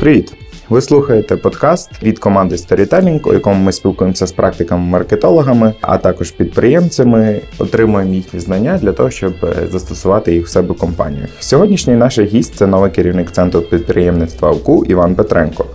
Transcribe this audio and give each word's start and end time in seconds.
Привіт! 0.00 0.32
Ви 0.68 0.80
слухаєте 0.80 1.36
подкаст 1.36 2.02
від 2.02 2.18
команди 2.18 2.54
Storytelling, 2.54 3.28
у 3.28 3.32
якому 3.32 3.64
ми 3.64 3.72
спілкуємося 3.72 4.26
з 4.26 4.32
практиками-маркетологами, 4.32 5.74
а 5.80 5.98
також 5.98 6.30
підприємцями, 6.30 7.40
отримуємо 7.58 8.14
їхні 8.14 8.40
знання 8.40 8.78
для 8.82 8.92
того, 8.92 9.10
щоб 9.10 9.32
е, 9.42 9.66
застосувати 9.70 10.34
їх 10.34 10.46
в 10.46 10.48
себе 10.48 10.74
в 10.74 10.78
компаніях. 10.78 11.28
Сьогоднішній 11.40 11.94
наш 11.94 12.18
гість 12.18 12.54
це 12.54 12.66
новий 12.66 12.90
керівник 12.90 13.30
центру 13.30 13.60
підприємництва 13.60 14.50
УКУ 14.50 14.84
Іван 14.84 15.14
Петренко. 15.14 15.66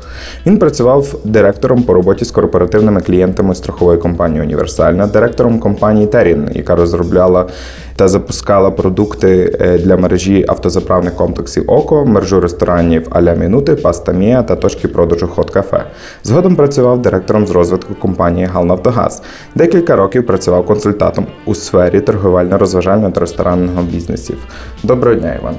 Він 0.45 0.57
працював 0.57 1.15
директором 1.23 1.83
по 1.83 1.93
роботі 1.93 2.25
з 2.25 2.31
корпоративними 2.31 3.01
клієнтами 3.01 3.55
страхової 3.55 3.97
компанії 3.99 4.41
Універсальна, 4.41 5.07
директором 5.07 5.59
компанії 5.59 6.07
Терін, 6.07 6.49
яка 6.53 6.75
розробляла 6.75 7.47
та 7.95 8.07
запускала 8.07 8.71
продукти 8.71 9.57
е, 9.61 9.77
для 9.77 9.97
мережі 9.97 10.45
автозаправних 10.47 11.15
комплексів 11.15 11.63
ОКО, 11.67 12.05
мережу 12.05 12.39
ресторанів 12.39 13.07
Аля 13.09 13.33
Мінути, 13.33 13.75
Паста 13.75 14.11
Мія 14.11 14.43
та 14.43 14.55
точки 14.55 14.87
продажу 14.87 15.27
Хот 15.27 15.49
Кафе. 15.49 15.83
Згодом 16.23 16.55
працював 16.55 17.01
директором 17.01 17.47
з 17.47 17.51
розвитку 17.51 17.95
компанії 17.95 18.45
Галнафтогаз. 18.45 19.21
Декілька 19.55 19.95
років 19.95 20.25
працював 20.25 20.65
консультантом 20.65 21.27
у 21.45 21.55
сфері 21.55 21.99
торгівельно-розважального 21.99 23.11
та 23.11 23.19
ресторанного 23.19 23.81
бізнесів. 23.81 24.37
Доброго 24.83 25.15
дня, 25.15 25.35
Іван. 25.41 25.55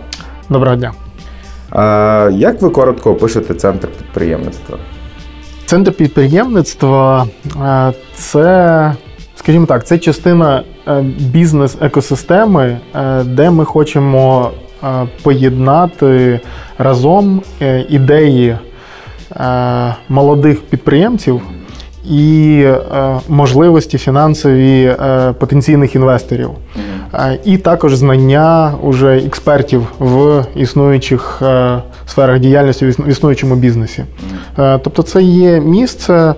Доброго 0.49 0.77
дня. 0.77 0.93
А, 1.71 2.31
як 2.33 2.63
ви 2.63 2.71
коротко 2.71 3.11
опишете 3.11 3.55
центр 3.55 3.89
підприємництва? 3.89 4.79
Центр 5.67 5.93
підприємництва 5.93 7.27
е, 7.63 7.93
це, 8.15 8.95
скажімо 9.45 9.67
так, 9.67 9.87
це 9.87 9.99
частина 9.99 10.63
е, 10.89 11.05
бізнес-екосистеми, 11.19 12.79
е, 12.95 13.25
де 13.25 13.51
ми 13.51 13.65
хочемо 13.65 14.51
е, 14.85 14.87
поєднати 15.23 16.41
разом 16.79 17.43
ідеї 17.89 18.57
молодих 20.09 20.63
підприємців 20.63 21.41
і 22.11 22.67
можливості 23.29 23.99
фінансові 23.99 24.97
потенційних 25.39 25.95
інвесторів. 25.95 26.51
Е, 27.19 27.39
І 27.45 27.59
також 27.59 27.95
знання 27.95 28.75
уже 28.83 29.17
експертів 29.17 29.87
в 29.99 30.45
існуючих 30.57 31.43
е, 31.43 31.83
сферах 32.07 32.39
діяльності 32.39 32.87
в 32.87 33.09
існуючому 33.09 33.57
бізнесі. 33.57 34.05
Е, 34.59 34.79
Тобто, 34.79 35.03
це 35.03 35.23
є 35.23 35.61
місце, 35.61 36.35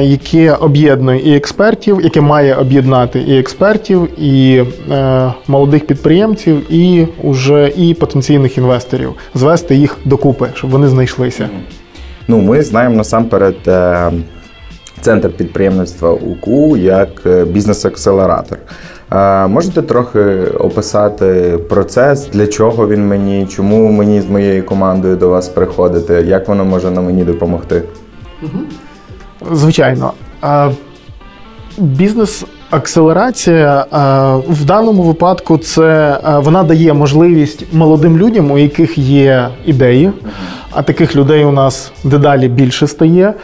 яке 0.00 0.52
об'єднує 0.52 1.20
і 1.20 1.36
експертів, 1.36 2.00
яке 2.00 2.20
має 2.20 2.54
об'єднати 2.54 3.20
і 3.20 3.38
експертів, 3.38 4.08
і 4.20 4.64
молодих 5.48 5.86
підприємців, 5.86 6.72
і 6.72 7.06
уже 7.22 7.72
і 7.76 7.94
потенційних 7.94 8.58
інвесторів, 8.58 9.14
звести 9.34 9.74
їх 9.74 9.96
докупи, 10.04 10.48
щоб 10.54 10.70
вони 10.70 10.88
знайшлися. 10.88 11.48
Ну, 12.28 12.40
ми 12.40 12.62
знаємо 12.62 12.96
насамперед 12.96 13.56
центр 15.00 15.30
підприємництва 15.30 16.10
УКУ 16.10 16.76
як 16.76 17.08
бізнес-акселератор. 17.46 18.58
Можете 19.48 19.82
трохи 19.82 20.44
описати 20.44 21.58
процес, 21.68 22.26
для 22.26 22.46
чого 22.46 22.88
він 22.88 23.08
мені, 23.08 23.46
чому 23.46 23.92
мені 23.92 24.20
з 24.20 24.26
моєю 24.26 24.66
командою 24.66 25.16
до 25.16 25.28
вас 25.28 25.48
приходити, 25.48 26.14
як 26.14 26.48
воно 26.48 26.64
може 26.64 26.90
на 26.90 27.00
мені 27.00 27.24
допомогти? 27.24 27.82
Звичайно. 29.52 30.12
Бізнес-акселерація 31.78 33.86
в 34.48 34.64
даному 34.64 35.02
випадку 35.02 35.58
це 35.58 36.18
вона 36.42 36.62
дає 36.62 36.92
можливість 36.92 37.72
молодим 37.72 38.18
людям, 38.18 38.50
у 38.50 38.58
яких 38.58 38.98
є 38.98 39.48
ідеї, 39.66 40.12
а 40.70 40.82
таких 40.82 41.16
людей 41.16 41.44
у 41.44 41.52
нас 41.52 41.92
дедалі 42.04 42.48
більше 42.48 42.86
стає. 42.86 43.34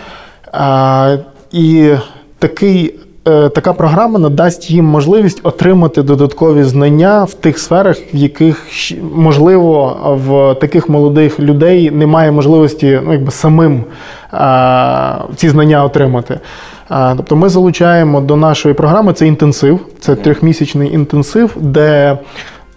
І 1.53 1.93
такий, 2.39 2.95
така 3.25 3.73
програма 3.73 4.19
надасть 4.19 4.70
їм 4.70 4.84
можливість 4.84 5.41
отримати 5.43 6.03
додаткові 6.03 6.62
знання 6.62 7.25
в 7.25 7.34
тих 7.34 7.59
сферах, 7.59 7.97
в 8.15 8.16
яких 8.16 8.66
можливо 9.15 9.97
в 10.27 10.55
таких 10.60 10.88
молодих 10.88 11.41
людей 11.41 11.91
немає 11.91 12.33
можливості 12.33 13.00
ну, 13.05 13.12
якби 13.12 13.31
самим 13.31 13.84
а, 14.33 15.19
ці 15.37 15.49
знання 15.49 15.84
отримати. 15.84 16.41
А, 16.88 17.15
Тобто 17.16 17.37
ми 17.37 17.49
залучаємо 17.49 18.21
до 18.21 18.37
нашої 18.37 18.75
програми 18.75 19.12
це 19.12 19.27
інтенсив, 19.27 19.81
це 20.00 20.15
трьохмісячний 20.15 20.94
інтенсив, 20.94 21.56
де 21.60 22.19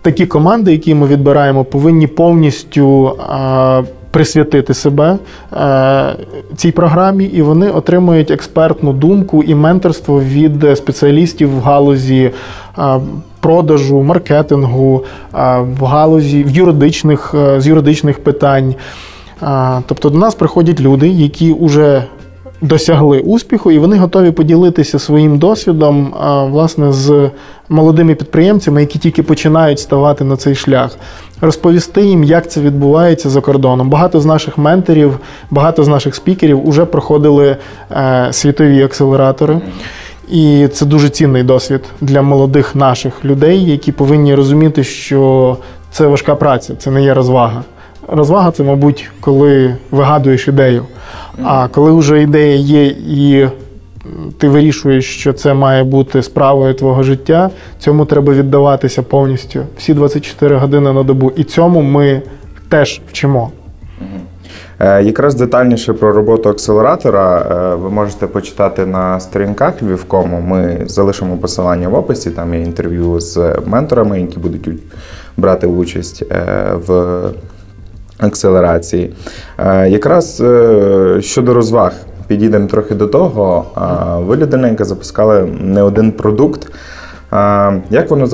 такі 0.01 0.25
команди, 0.25 0.71
які 0.71 0.95
ми 0.95 1.07
відбираємо, 1.07 1.63
повинні 1.63 2.07
повністю 2.07 3.17
присвятити 4.15 4.73
себе 4.73 5.17
а, 5.51 6.13
цій 6.55 6.71
програмі, 6.71 7.25
і 7.25 7.41
вони 7.41 7.69
отримують 7.69 8.31
експертну 8.31 8.93
думку 8.93 9.43
і 9.43 9.55
менторство 9.55 10.21
від 10.21 10.77
спеціалістів 10.77 11.55
в 11.55 11.61
галузі. 11.61 12.31
а, 12.75 12.99
Продажу, 13.39 14.01
маркетингу, 14.01 15.03
а, 15.31 15.59
в 15.59 15.83
галузі 15.83 16.43
в 16.43 16.49
юридичних 16.49 17.35
е, 17.37 17.61
з 17.61 17.67
юридичних 17.67 18.23
питань. 18.23 18.75
Тобто 19.85 20.09
до 20.09 20.17
нас 20.17 20.35
приходять 20.35 20.79
люди, 20.79 21.07
які 21.07 21.55
вже 21.61 22.03
досягли 22.67 23.19
успіху, 23.19 23.71
і 23.71 23.79
вони 23.79 23.97
готові 23.97 24.31
поділитися 24.31 24.99
своїм 24.99 25.37
досвідом 25.37 26.13
власне 26.51 26.93
з 26.93 27.29
молодими 27.69 28.15
підприємцями, 28.15 28.81
які 28.81 28.99
тільки 28.99 29.23
починають 29.23 29.79
ставати 29.79 30.23
на 30.23 30.37
цей 30.37 30.55
шлях. 30.55 30.97
Розповісти 31.41 32.05
їм, 32.05 32.23
як 32.23 32.51
це 32.51 32.61
відбувається 32.61 33.29
за 33.29 33.41
кордоном. 33.41 33.89
Багато 33.89 34.21
з 34.21 34.25
наших 34.25 34.57
менторів, 34.57 35.19
багато 35.51 35.83
з 35.83 35.87
наших 35.87 36.15
спікерів 36.15 36.69
вже 36.69 36.85
проходили 36.85 37.57
е, 37.91 38.27
світові 38.31 38.83
акселератори. 38.83 39.61
І 40.31 40.67
це 40.73 40.85
дуже 40.85 41.09
цінний 41.09 41.43
досвід 41.43 41.81
для 42.01 42.21
молодих 42.21 42.75
наших 42.75 43.25
людей, 43.25 43.65
які 43.65 43.91
повинні 43.91 44.35
розуміти, 44.35 44.83
що 44.83 45.57
це 45.91 46.07
важка 46.07 46.35
праця, 46.35 46.75
це 46.75 46.91
не 46.91 47.03
є 47.03 47.13
розвага. 47.13 47.63
Розвага 48.07 48.51
це, 48.51 48.63
мабуть, 48.63 49.09
коли 49.19 49.75
вигадуєш 49.91 50.47
ідею. 50.47 50.85
А 51.43 51.67
коли 51.67 51.91
вже 51.91 52.21
ідея 52.21 52.55
є 52.55 52.85
і 52.85 53.47
ти 54.37 54.49
вирішуєш, 54.49 55.05
що 55.19 55.33
це 55.33 55.53
має 55.53 55.83
бути 55.83 56.23
справою 56.23 56.73
твого 56.73 57.03
життя, 57.03 57.49
цьому 57.79 58.05
треба 58.05 58.33
віддаватися 58.33 59.03
повністю 59.03 59.61
всі 59.77 59.93
24 59.93 60.55
години 60.55 60.93
на 60.93 61.03
добу. 61.03 61.31
І 61.35 61.43
цьому 61.43 61.81
ми 61.81 62.21
теж 62.69 63.01
вчимо. 63.09 63.51
Е, 64.79 65.03
Якраз 65.03 65.35
детальніше 65.35 65.93
про 65.93 66.13
роботу 66.13 66.49
акселератора 66.49 67.39
е, 67.39 67.75
ви 67.75 67.89
можете 67.89 68.27
почитати 68.27 68.85
на 68.85 69.19
сторінках 69.19 69.83
Львівкому. 69.83 70.41
Ми 70.41 70.81
залишимо 70.85 71.37
посилання 71.37 71.89
в 71.89 71.95
описі. 71.95 72.31
Там 72.31 72.53
є 72.53 72.61
інтерв'ю 72.61 73.19
з 73.19 73.55
менторами, 73.65 74.21
які 74.21 74.39
будуть 74.39 74.69
брати 75.37 75.67
участь 75.67 76.23
е, 76.31 76.45
в 76.87 77.21
акселерації. 78.17 79.13
Е, 79.57 79.89
Якраз 79.89 80.41
е, 80.41 81.17
щодо 81.21 81.53
розваг, 81.53 81.93
підійдемо 82.27 82.67
трохи 82.67 82.95
до 82.95 83.07
того. 83.07 83.65
А, 83.75 84.17
Ви 84.17 84.35
людина, 84.35 84.67
яка 84.67 84.85
запускала 84.85 85.41
не 85.59 85.81
один 85.81 86.11
продукт. 86.11 86.67
Як 87.89 88.09
воно 88.09 88.27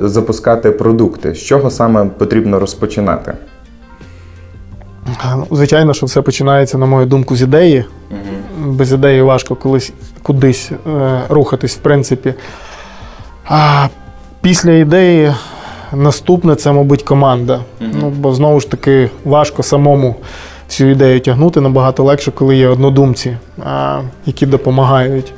запускати 0.00 0.70
продукти? 0.70 1.34
З 1.34 1.38
чого 1.38 1.70
саме 1.70 2.04
потрібно 2.04 2.60
розпочинати? 2.60 3.32
Звичайно, 5.50 5.94
що 5.94 6.06
все 6.06 6.22
починається, 6.22 6.78
на 6.78 6.86
мою 6.86 7.06
думку, 7.06 7.36
з 7.36 7.42
ідеї. 7.42 7.84
Без 8.66 8.92
ідеї 8.92 9.22
важко 9.22 9.56
колись 9.56 9.92
кудись 10.22 10.70
е, 10.86 11.20
рухатись, 11.28 11.76
в 11.76 11.78
принципі. 11.78 12.34
А 13.48 13.86
після 14.40 14.72
ідеї 14.72 15.32
наступне 15.92 16.54
це, 16.54 16.72
мабуть, 16.72 17.02
команда. 17.02 17.60
Ну, 17.80 18.10
бо 18.10 18.34
знову 18.34 18.60
ж 18.60 18.70
таки 18.70 19.10
важко 19.24 19.62
самому 19.62 20.14
всю 20.68 20.90
ідею 20.90 21.20
тягнути. 21.20 21.60
Набагато 21.60 22.04
легше, 22.04 22.30
коли 22.30 22.56
є 22.56 22.68
однодумці, 22.68 23.36
а, 23.64 24.00
які 24.26 24.46
допомагають. 24.46 25.32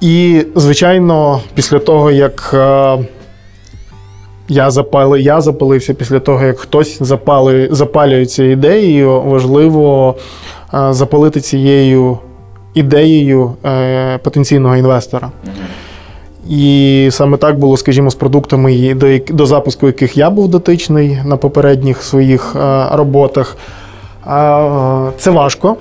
І, 0.00 0.44
звичайно, 0.54 1.40
після 1.54 1.78
того, 1.78 2.10
як 2.10 2.50
е, 2.54 2.98
я 4.48 4.70
запали, 4.70 5.20
я 5.20 5.40
запалився 5.40 5.94
після 5.94 6.20
того, 6.20 6.44
як 6.44 6.58
хтось 6.58 7.02
запали, 7.02 7.68
запалюється 7.70 8.44
ідеєю, 8.44 9.20
важливо 9.20 10.14
е, 10.74 10.92
запалити 10.92 11.40
цією 11.40 12.18
ідеєю 12.74 13.52
е, 13.64 14.18
потенційного 14.18 14.76
інвестора. 14.76 15.30
І 16.50 17.08
саме 17.12 17.36
так 17.36 17.58
було, 17.58 17.76
скажімо, 17.76 18.10
з 18.10 18.14
продуктами, 18.14 18.94
до, 18.94 19.34
до 19.34 19.46
запуску 19.46 19.86
яких 19.86 20.16
я 20.16 20.30
був 20.30 20.48
дотичний 20.48 21.18
на 21.24 21.36
попередніх 21.36 22.02
своїх 22.02 22.56
е, 22.56 22.86
роботах. 22.92 23.56
Це 25.18 25.30
важко. 25.30 25.76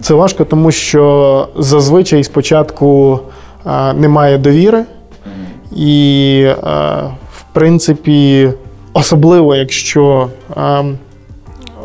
Це 0.00 0.14
важко, 0.14 0.44
тому 0.44 0.70
що 0.70 1.48
зазвичай 1.58 2.24
спочатку 2.24 3.20
е, 3.66 3.92
немає 3.92 4.38
довіри, 4.38 4.84
і, 5.76 6.40
е, 6.46 6.54
в 7.32 7.42
принципі, 7.52 8.50
особливо, 8.92 9.56
якщо 9.56 10.28
е, 10.56 10.84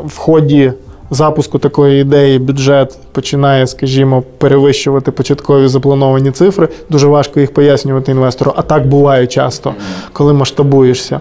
в 0.04 0.16
ході 0.16 0.72
запуску 1.10 1.58
такої 1.58 2.00
ідеї 2.00 2.38
бюджет 2.38 2.98
починає, 3.12 3.66
скажімо, 3.66 4.22
перевищувати 4.38 5.10
початкові 5.10 5.68
заплановані 5.68 6.30
цифри. 6.30 6.68
Дуже 6.90 7.06
важко 7.06 7.40
їх 7.40 7.54
пояснювати 7.54 8.12
інвестору. 8.12 8.52
А 8.56 8.62
так 8.62 8.86
буває 8.88 9.26
часто, 9.26 9.74
коли 10.12 10.32
масштабуєшся. 10.32 11.20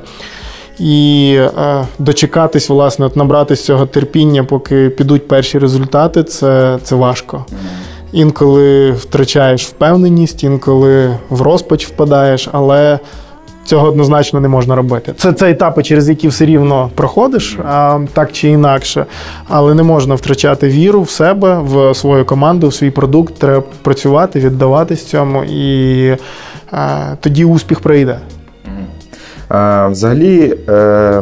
І 0.80 1.36
е, 1.40 1.86
дочекатись, 2.00 2.70
власне, 2.70 3.06
от 3.06 3.16
набратись 3.16 3.66
цього 3.66 3.86
терпіння, 3.86 4.44
поки 4.44 4.90
підуть 4.90 5.28
перші 5.28 5.60
результати, 5.60 6.24
це, 6.24 6.80
це 6.84 6.96
важко. 6.96 7.46
Інколи 8.12 8.92
втрачаєш 8.92 9.66
впевненість, 9.66 10.44
інколи 10.44 11.18
в 11.30 11.42
розпач 11.42 11.88
впадаєш, 11.88 12.50
але 12.52 13.00
цього 13.70 13.88
однозначно 13.88 14.40
не 14.40 14.48
можна 14.48 14.76
робити. 14.76 15.14
Це, 15.18 15.34
це 15.34 15.52
етапи, 15.52 15.84
через 15.84 16.10
які 16.10 16.28
все 16.28 16.46
рівно 16.46 16.90
проходиш, 16.96 17.58
а, 17.66 18.00
так 18.14 18.32
чи 18.32 18.50
інакше. 18.50 19.06
Але 19.48 19.74
не 19.74 19.84
можна 19.84 20.16
втрачати 20.16 20.68
віру 20.68 21.02
в 21.02 21.10
себе, 21.10 21.60
в 21.60 21.96
свою 21.96 22.26
команду, 22.26 22.68
в 22.68 22.74
свій 22.74 22.92
продукт. 22.92 23.34
Треба 23.34 23.64
працювати, 23.82 24.40
віддаватись 24.40 25.06
цьому, 25.06 25.44
і 25.44 26.04
е, 26.08 26.18
тоді 27.22 27.46
успіх 27.46 27.80
прийде. 27.80 28.20
Взагалі, 29.90 30.58
е, 30.70 31.22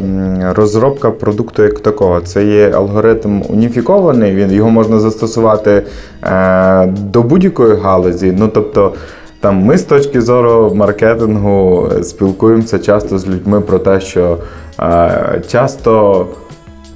розробка 0.55 1.11
продукту 1.11 1.63
як 1.63 1.79
такого, 1.79 2.21
це 2.21 2.45
є 2.45 2.71
алгоритм 2.71 3.41
уніфікований, 3.49 4.35
він, 4.35 4.51
його 4.51 4.69
можна 4.69 4.99
застосувати 4.99 5.83
е, 6.23 6.85
до 6.85 7.23
будь-якої 7.23 7.75
галузі. 7.75 8.33
Ну, 8.37 8.47
тобто, 8.47 8.93
там, 9.39 9.57
ми 9.57 9.77
з 9.77 9.83
точки 9.83 10.21
зору 10.21 10.71
маркетингу 10.75 11.89
спілкуємося 12.03 12.79
часто 12.79 13.17
з 13.17 13.27
людьми 13.27 13.61
про 13.61 13.79
те, 13.79 13.99
що 14.01 14.37
е, 14.79 15.41
часто 15.47 16.25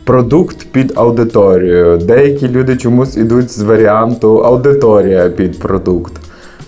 продукт 0.04 0.68
під 0.72 0.94
аудиторію. 0.96 1.98
Деякі 1.98 2.48
люди 2.48 2.78
чомусь 2.78 3.18
ідуть 3.18 3.52
з 3.52 3.62
варіанту 3.62 4.38
аудиторія 4.38 5.30
під 5.30 5.60
продукт. 5.60 6.14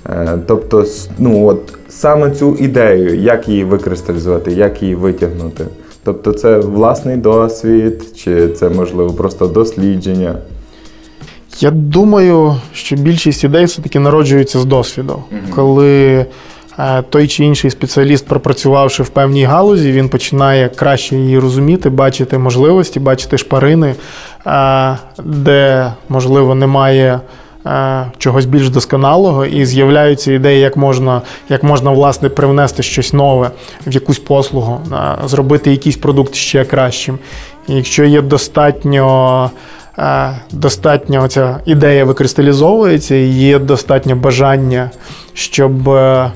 Е, 0.10 0.38
Тобто, 0.48 0.86
ну 1.20 1.46
от 1.46 1.60
саме 1.90 2.31
цю 2.31 2.56
ідею, 2.56 3.16
як 3.16 3.48
її 3.48 3.64
викристалізувати, 3.64 4.52
як 4.52 4.81
її 4.81 4.96
витягнути. 4.96 5.66
Тобто, 6.04 6.31
це 6.31 6.58
власний 6.58 7.18
досвід, 7.18 8.04
чи 8.16 8.48
це 8.48 8.70
можливо 8.70 9.10
просто 9.10 9.48
дослідження. 9.48 10.36
Я 11.60 11.72
думаю, 11.72 12.56
що 12.74 12.96
більшість 12.96 13.44
ідей 13.44 13.66
все-таки 13.66 14.00
народжуються 14.00 14.60
з 14.60 14.66
досвіду. 14.66 15.24
Коли 15.56 16.26
е, 16.80 17.02
той 17.10 17.28
чи 17.28 17.46
інший 17.46 17.72
спеціаліст, 17.72 18.28
пропрацювавши 18.28 19.04
в 19.04 19.10
певній 19.10 19.44
галузі, 19.46 19.92
він 19.92 20.10
починає 20.10 20.70
краще 20.70 21.16
її 21.16 21.40
розуміти, 21.40 21.90
бачити 21.90 22.38
можливості, 22.38 23.00
бачити 23.00 23.38
шпарини, 23.38 23.96
е, 24.48 24.98
де, 25.24 25.92
можливо, 26.10 26.56
немає. 26.56 27.20
е, 27.66 28.06
Чогось 28.18 28.46
більш 28.46 28.70
досконалого, 28.70 29.46
і 29.46 29.66
з'являються 29.66 30.32
ідеї, 30.34 30.60
як 30.60 30.78
можна, 30.78 31.22
як 31.50 31.64
можна 31.64 31.92
власне 31.92 32.30
привнести 32.30 32.84
щось 32.84 33.14
нове 33.14 33.52
в 33.88 33.92
якусь 33.94 34.20
послугу, 34.20 34.80
зробити 35.26 35.72
якийсь 35.72 35.98
продукт 35.98 36.36
ще 36.36 36.66
кращим. 36.66 37.20
І 37.68 37.74
якщо 37.76 38.04
є 38.04 38.22
достатньо 38.22 39.52
достатньо 40.51 41.28
ця 41.28 41.60
ідея 41.66 42.06
викристалізовується, 42.06 43.16
і 43.16 43.28
є 43.28 43.60
достатньо 43.60 44.16
бажання, 44.16 44.92
щоб 45.34 45.90
е, 45.90 46.31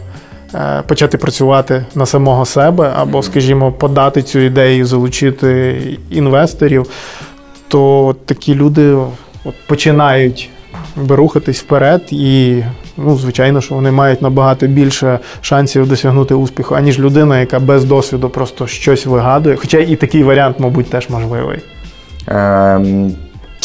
е, 0.55 0.83
почати 0.87 1.17
працювати 1.17 1.85
на 1.95 2.05
самого 2.05 2.45
себе, 2.45 2.93
або, 2.97 3.23
скажімо, 3.23 3.71
подати 3.71 4.21
цю 4.21 4.39
ідею, 4.39 4.85
залучити 4.85 5.75
інвесторів, 6.09 6.85
то 7.67 8.15
такі 8.25 8.55
люди 8.55 8.93
от, 9.45 9.55
починають 9.67 10.49
рухатись 11.09 11.61
вперед, 11.61 12.01
і 12.11 12.63
ну, 12.97 13.17
звичайно, 13.17 13.61
що 13.61 13.75
вони 13.75 13.91
мають 13.91 14.21
набагато 14.21 14.67
більше 14.67 15.19
шансів 15.41 15.87
досягнути 15.87 16.33
успіху, 16.33 16.75
аніж 16.75 16.99
людина, 16.99 17.39
яка 17.39 17.59
без 17.59 17.85
досвіду 17.85 18.29
просто 18.29 18.67
щось 18.67 19.05
вигадує. 19.05 19.55
Хоча 19.55 19.77
і 19.77 19.95
такий 19.95 20.23
варіант, 20.23 20.55
мабуть, 20.59 20.89
теж 20.89 21.09
можливий. 21.09 21.59
Ем, 22.27 23.15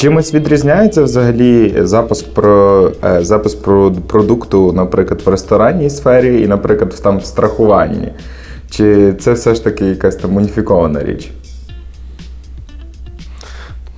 Чимось 0.02 0.34
відрізняється 0.34 1.02
взагалі 1.02 1.74
запуск 1.76 2.34
про 2.34 2.90
е, 3.04 3.24
запуск 3.24 3.62
про 3.62 3.92
продукту, 4.06 4.72
наприклад, 4.72 5.22
в 5.24 5.28
ресторанній 5.28 5.90
сфері 5.90 6.42
і, 6.42 6.46
наприклад, 6.46 6.92
в 6.92 7.00
там 7.00 7.18
в 7.18 7.24
страхуванні. 7.24 8.08
Чи 8.70 9.12
це 9.12 9.32
все 9.32 9.54
ж 9.54 9.64
таки 9.64 9.84
якась 9.84 10.16
там 10.16 10.36
уніфікована 10.36 11.02
річ? 11.02 11.30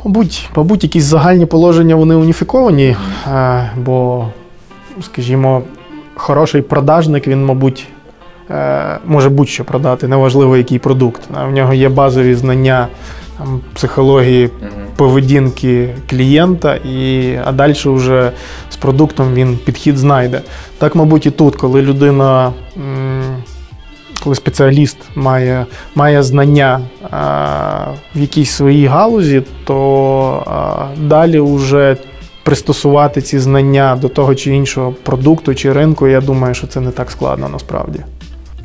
Мабуть, 0.04 0.50
мабуть, 0.56 0.82
якісь 0.82 1.04
загальні 1.04 1.46
положення 1.46 1.94
вони 1.94 2.14
уніфіковані, 2.14 2.96
е, 3.32 3.70
бо, 3.76 4.28
скажімо, 5.02 5.62
хороший 6.14 6.62
продажник, 6.62 7.28
він, 7.28 7.44
мабуть, 7.44 7.88
е, 8.50 8.98
може 9.06 9.30
будь-що 9.30 9.64
продати, 9.64 10.08
неважливо 10.08 10.56
який 10.56 10.78
продукт. 10.78 11.22
В 11.48 11.50
нього 11.50 11.74
є 11.74 11.88
базові 11.88 12.34
знання 12.34 12.88
там, 13.38 13.60
психології 13.74 14.50
поведінки 14.96 15.94
клієнта, 16.10 16.74
і, 16.74 17.34
а 17.44 17.52
далі 17.52 17.74
вже 17.84 18.32
з 18.70 18.76
продуктом 18.76 19.34
він 19.34 19.58
підхід 19.64 19.98
знайде. 19.98 20.40
Так, 20.78 20.94
мабуть, 20.94 21.26
і 21.26 21.30
тут, 21.30 21.56
коли 21.56 21.82
людина. 21.82 22.52
коли 24.24 24.36
спеціаліст 24.36 24.96
має, 25.14 25.66
має 25.94 26.22
знання 26.22 26.80
в 28.14 28.20
якійсь 28.20 28.50
своїй 28.50 28.86
галузі, 28.86 29.42
то 29.64 30.92
далі 30.96 31.40
вже 31.40 31.96
пристосувати 32.44 33.22
ці 33.22 33.38
знання 33.38 33.98
до 34.00 34.08
того 34.08 34.34
чи 34.34 34.54
іншого 34.54 34.94
продукту 35.02 35.54
чи 35.54 35.72
ринку, 35.72 36.06
я 36.06 36.20
думаю, 36.20 36.54
що 36.54 36.66
це 36.66 36.80
не 36.80 36.90
так 36.90 37.10
складно 37.10 37.48
насправді. 37.48 38.00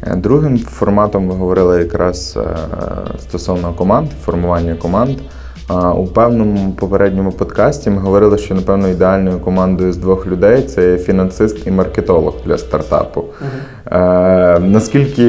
Е, 0.04 0.16
Другим 0.16 0.60
форматом 0.60 1.28
ви 1.28 1.36
говорили 1.36 1.80
якраз 1.80 2.38
е, 2.38 2.58
стосовно 3.20 3.74
команд, 3.74 4.10
формування 4.26 4.76
команд. 4.76 5.18
У 5.96 6.08
певному 6.08 6.72
попередньому 6.80 7.32
подкасті 7.32 7.90
ми 7.90 8.02
говорили, 8.02 8.38
що 8.38 8.56
напевно 8.56 8.90
ідеальною 8.90 9.40
командою 9.40 9.94
з 9.94 9.98
двох 9.98 10.28
людей 10.28 10.62
це 10.62 10.98
фінансист 10.98 11.68
і 11.68 11.72
маркетолог 11.72 12.34
для 12.46 12.58
стартапу. 12.58 13.24
Е, 13.92 14.60
наскільки 14.60 15.24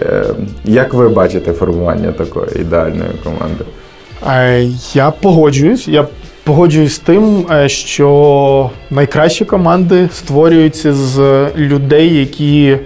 е, 0.00 0.24
як 0.64 0.94
ви 0.94 1.08
бачите 1.08 1.52
формування 1.52 2.12
такої 2.12 2.60
ідеальної 2.60 3.10
команди? 3.24 3.64
Е, 4.28 4.68
Я 4.94 5.10
погоджуюсь. 5.10 5.88
Я 5.88 6.06
погоджуюсь 6.44 6.94
з 6.94 6.98
тим, 6.98 7.46
що 7.66 8.70
найкращі 8.90 9.44
команди 9.44 10.08
створюються 10.12 10.92
з 10.92 11.46
людей, 11.56 12.14
які 12.18 12.78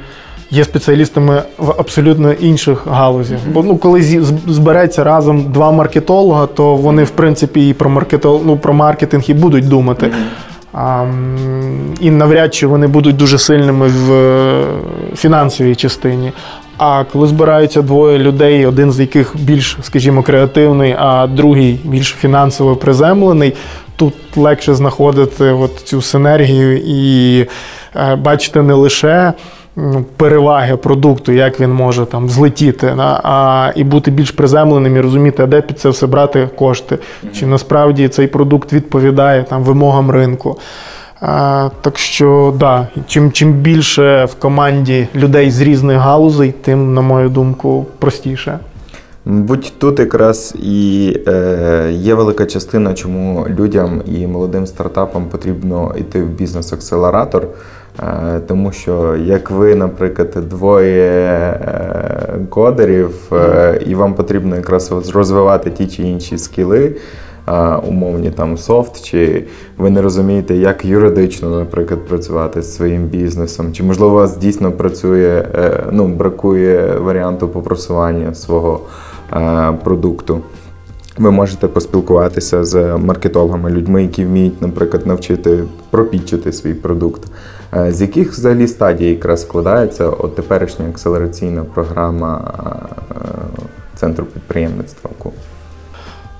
є 0.51 0.65
спеціалістами 0.65 1.43
в 1.59 1.71
абсолютно 1.71 2.33
інших 2.33 2.87
галузях. 2.87 3.39
Бо 3.53 3.63
ну, 3.63 3.77
коли 3.77 4.23
збереться 4.47 5.05
разом 5.05 5.53
два 5.53 5.71
маркетолога, 5.73 6.47
то 6.47 6.77
вони, 6.77 7.05
в 7.05 7.11
принципі, 7.11 7.69
і 7.69 7.73
про 7.73 7.91
маркетол... 7.91 8.43
ну, 8.45 8.57
про 8.57 8.73
маркетинг 8.73 9.25
і 9.29 9.35
будуть 9.35 9.69
думати. 9.69 10.11
А, 10.73 11.07
і 12.01 12.11
навряд 12.11 12.55
чи 12.55 12.67
вони 12.67 12.87
будуть 12.87 13.17
дуже 13.17 13.39
сильними 13.39 13.87
в 13.87 14.13
е, 14.13 14.65
фінансовій 15.17 15.75
частині. 15.75 16.33
А 16.79 17.05
коли 17.13 17.27
збираються 17.27 17.83
двоє 17.83 18.19
людей, 18.19 18.67
один 18.67 18.93
з 18.93 19.01
яких 19.01 19.37
більш, 19.39 19.79
скажімо, 19.83 20.23
креативний, 20.23 20.97
а 20.99 21.27
другий 21.27 21.81
більш 21.85 22.17
фінансово 22.21 22.77
приземлений, 22.77 23.55
тут 23.97 24.15
легше 24.37 24.75
знаходити 24.75 25.45
от 25.45 25.77
цю 25.77 26.03
синергію 26.03 26.77
і 26.77 27.41
е, 27.97 28.17
бачити 28.17 28.63
не 28.63 28.75
лише 28.75 29.33
переваги 30.17 30.77
продукту, 30.77 31.33
як 31.33 31.61
він 31.61 31.73
може 31.73 32.07
там 32.07 32.29
злетіти, 32.29 32.95
на, 32.95 33.21
а 33.25 33.73
і 33.77 33.85
бути 33.85 34.11
більш 34.11 34.31
приземленим 34.31 34.97
і 34.97 35.01
розуміти, 35.01 35.43
а 35.43 35.47
де 35.47 35.61
під 35.61 35.81
це 35.81 35.89
все 35.89 36.07
брати 36.07 36.49
кошти, 36.57 36.99
чи 37.33 37.47
насправді 37.47 38.09
цей 38.09 38.27
продукт 38.27 38.73
відповідає 38.73 39.43
там 39.43 39.63
вимогам 39.63 40.11
ринку. 40.11 40.59
А, 41.21 41.69
так 41.81 41.99
що, 41.99 42.55
да, 42.59 42.89
чим, 43.07 43.33
чим 43.33 43.53
більше 43.53 44.25
в 44.25 44.35
команді 44.35 45.09
людей 45.15 45.51
з 45.51 45.61
різних 45.61 45.99
галузей, 45.99 46.55
тим, 46.63 46.95
на 46.95 47.01
мою 47.01 47.29
думку, 47.29 47.87
простіше. 47.99 48.59
Мабуть, 49.25 49.73
тут 49.79 49.99
якраз 49.99 50.55
і 50.63 51.17
е, 51.29 51.91
є 51.93 52.15
велика 52.15 52.47
частина, 52.47 52.95
чому 52.95 53.47
людям 53.49 54.03
і 54.07 54.27
молодим 54.27 54.67
стартапам 54.67 55.25
потрібно 55.25 55.95
йти 55.99 56.23
в 56.23 56.27
бізнес-акселератор. 56.27 57.47
Е, 57.99 58.41
тому 58.47 58.73
що 58.73 59.17
як 59.17 59.51
ви, 59.51 59.75
наприклад, 59.75 60.37
двоє 60.51 61.11
е, 61.11 62.47
кодерів, 62.49 63.15
е, 63.33 63.83
і 63.87 63.95
вам 63.95 64.15
потрібно 64.15 64.57
якраз 64.57 65.11
розвивати 65.15 65.71
ті 65.71 65.87
чи 65.87 66.03
інші 66.03 66.39
скіли, 66.39 66.97
умовні 67.89 68.31
там 68.31 68.59
софт, 68.59 69.05
чи 69.05 69.45
ви 69.79 69.91
не 69.91 70.03
розумієте, 70.03 70.57
як 70.57 70.85
юридично, 70.85 71.59
наприклад, 71.59 72.07
працювати 72.09 72.63
з 72.63 72.77
своїм 72.77 73.05
бізнесом, 73.05 73.73
чи 73.73 73.83
можливо 73.83 74.13
у 74.13 74.17
вас 74.17 74.37
дійсно 74.37 74.73
працює, 74.73 75.45
ну 75.93 76.09
бракує 76.09 76.95
варіанту 76.99 77.49
по 77.49 77.63
просуванню 77.63 78.35
свого 78.35 78.81
продукту. 79.85 80.41
Ви 81.19 81.31
можете 81.31 81.69
поспілкуватися 81.69 82.65
з 82.65 82.97
маркетологами, 82.97 83.71
людьми, 83.71 84.03
які 84.03 84.25
вміють, 84.25 84.63
наприклад, 84.63 85.07
навчити 85.07 85.65
пропітчити 85.91 86.53
свій 86.53 86.75
продукт. 86.75 87.23
Е, 87.77 87.93
З 87.93 88.01
яких 88.01 88.33
взагалі 88.33 88.67
стадій 88.69 89.07
якраз 89.07 89.43
складається 89.43 90.09
от 90.09 90.37
теперішня 90.37 90.87
акселераційна 90.89 91.65
програма 91.75 92.55
е, 93.11 93.15
центру 93.97 94.25
підприємництва 94.25 95.11
КУ? 95.19 95.33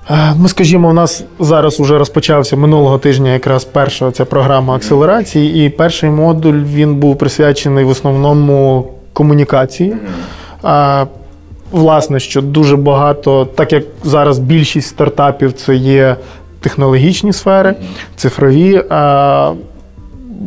Е, 0.09 0.33
Ми 0.37 0.49
скажімо, 0.49 0.89
у 0.89 0.93
нас 0.93 1.23
зараз 1.39 1.79
вже 1.79 1.97
розпочався 1.97 2.55
минулого 2.55 2.97
тижня 2.97 3.33
якраз 3.33 3.65
перша 3.65 4.11
ця 4.11 4.25
програма 4.25 4.75
акселерації, 4.75 5.65
і 5.65 5.69
перший 5.69 6.09
модуль 6.09 6.63
він 6.63 6.95
був 6.95 7.17
присвячений 7.17 7.85
в 7.85 7.89
основному 7.89 8.87
комунікації. 9.13 9.95
Власне, 11.71 12.19
що 12.19 12.41
дуже 12.41 12.75
багато, 12.77 13.45
так 13.55 13.73
як 13.73 13.83
зараз 14.03 14.39
більшість 14.39 14.87
стартапів 14.87 15.53
це 15.53 15.75
є 15.75 16.15
технологічні 16.61 17.33
сфери, 17.33 17.75
цифрові. 18.15 18.83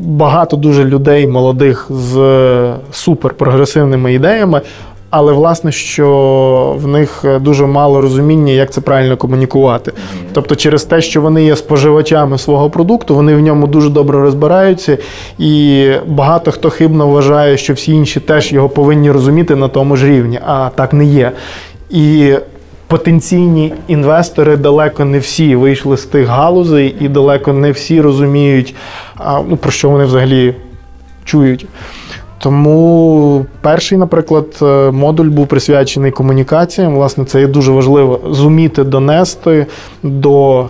Багато 0.07 0.57
дуже 0.57 0.85
людей 0.85 1.27
молодих 1.27 1.87
з 1.91 2.75
суперпрогресивними 2.93 4.15
ідеями. 4.15 4.61
Але 5.17 5.33
власне, 5.33 5.73
що 5.73 6.77
в 6.79 6.87
них 6.87 7.25
дуже 7.41 7.67
мало 7.67 8.01
розуміння, 8.01 8.53
як 8.53 8.73
це 8.73 8.81
правильно 8.81 9.17
комунікувати. 9.17 9.93
Тобто, 10.33 10.57
через 10.57 10.85
те, 10.85 11.01
що 11.01 11.21
вони 11.21 11.45
є 11.45 11.57
споживачами 11.57 12.39
свого 12.39 12.71
продукту, 12.71 13.15
вони 13.15 13.35
в 13.35 13.41
ньому 13.41 13.67
дуже 13.67 13.91
добре 13.91 14.21
розбираються, 14.21 14.99
і 15.39 15.91
багато 16.07 16.53
хто 16.53 16.71
хибно 16.71 17.09
вважає, 17.09 17.57
що 17.57 17.73
всі 17.75 17.93
інші 17.93 18.21
теж 18.21 18.53
його 18.53 18.69
повинні 18.69 19.11
розуміти 19.11 19.57
на 19.57 19.69
тому 19.69 19.97
ж 19.97 20.07
рівні, 20.07 20.41
а 20.47 20.71
так 20.75 20.93
не 20.93 21.05
є. 21.05 21.33
І 21.91 22.35
потенційні 22.87 23.75
інвестори 23.89 24.57
далеко 24.57 25.05
не 25.05 25.19
всі 25.19 25.57
вийшли 25.57 25.97
з 25.97 26.05
тих 26.05 26.27
галузей, 26.27 26.97
і 27.01 27.09
далеко 27.09 27.53
не 27.53 27.73
всі 27.73 28.01
розуміють, 28.01 28.75
ну, 29.49 29.57
про 29.57 29.71
що 29.71 29.91
вони 29.91 30.05
взагалі 30.05 30.55
чують. 31.25 31.67
Тому 32.39 33.47
перший, 33.61 33.99
наприклад, 33.99 34.59
е, 34.63 34.91
модуль 34.91 35.29
був 35.29 35.47
присвячений 35.47 36.11
комунікаціям. 36.11 36.95
Власне, 36.95 37.25
це 37.25 37.41
є 37.41 37.47
дуже 37.47 37.73
важливо 37.73 38.21
зуміти 38.31 38.85
донести 38.85 39.67
до 40.03 40.67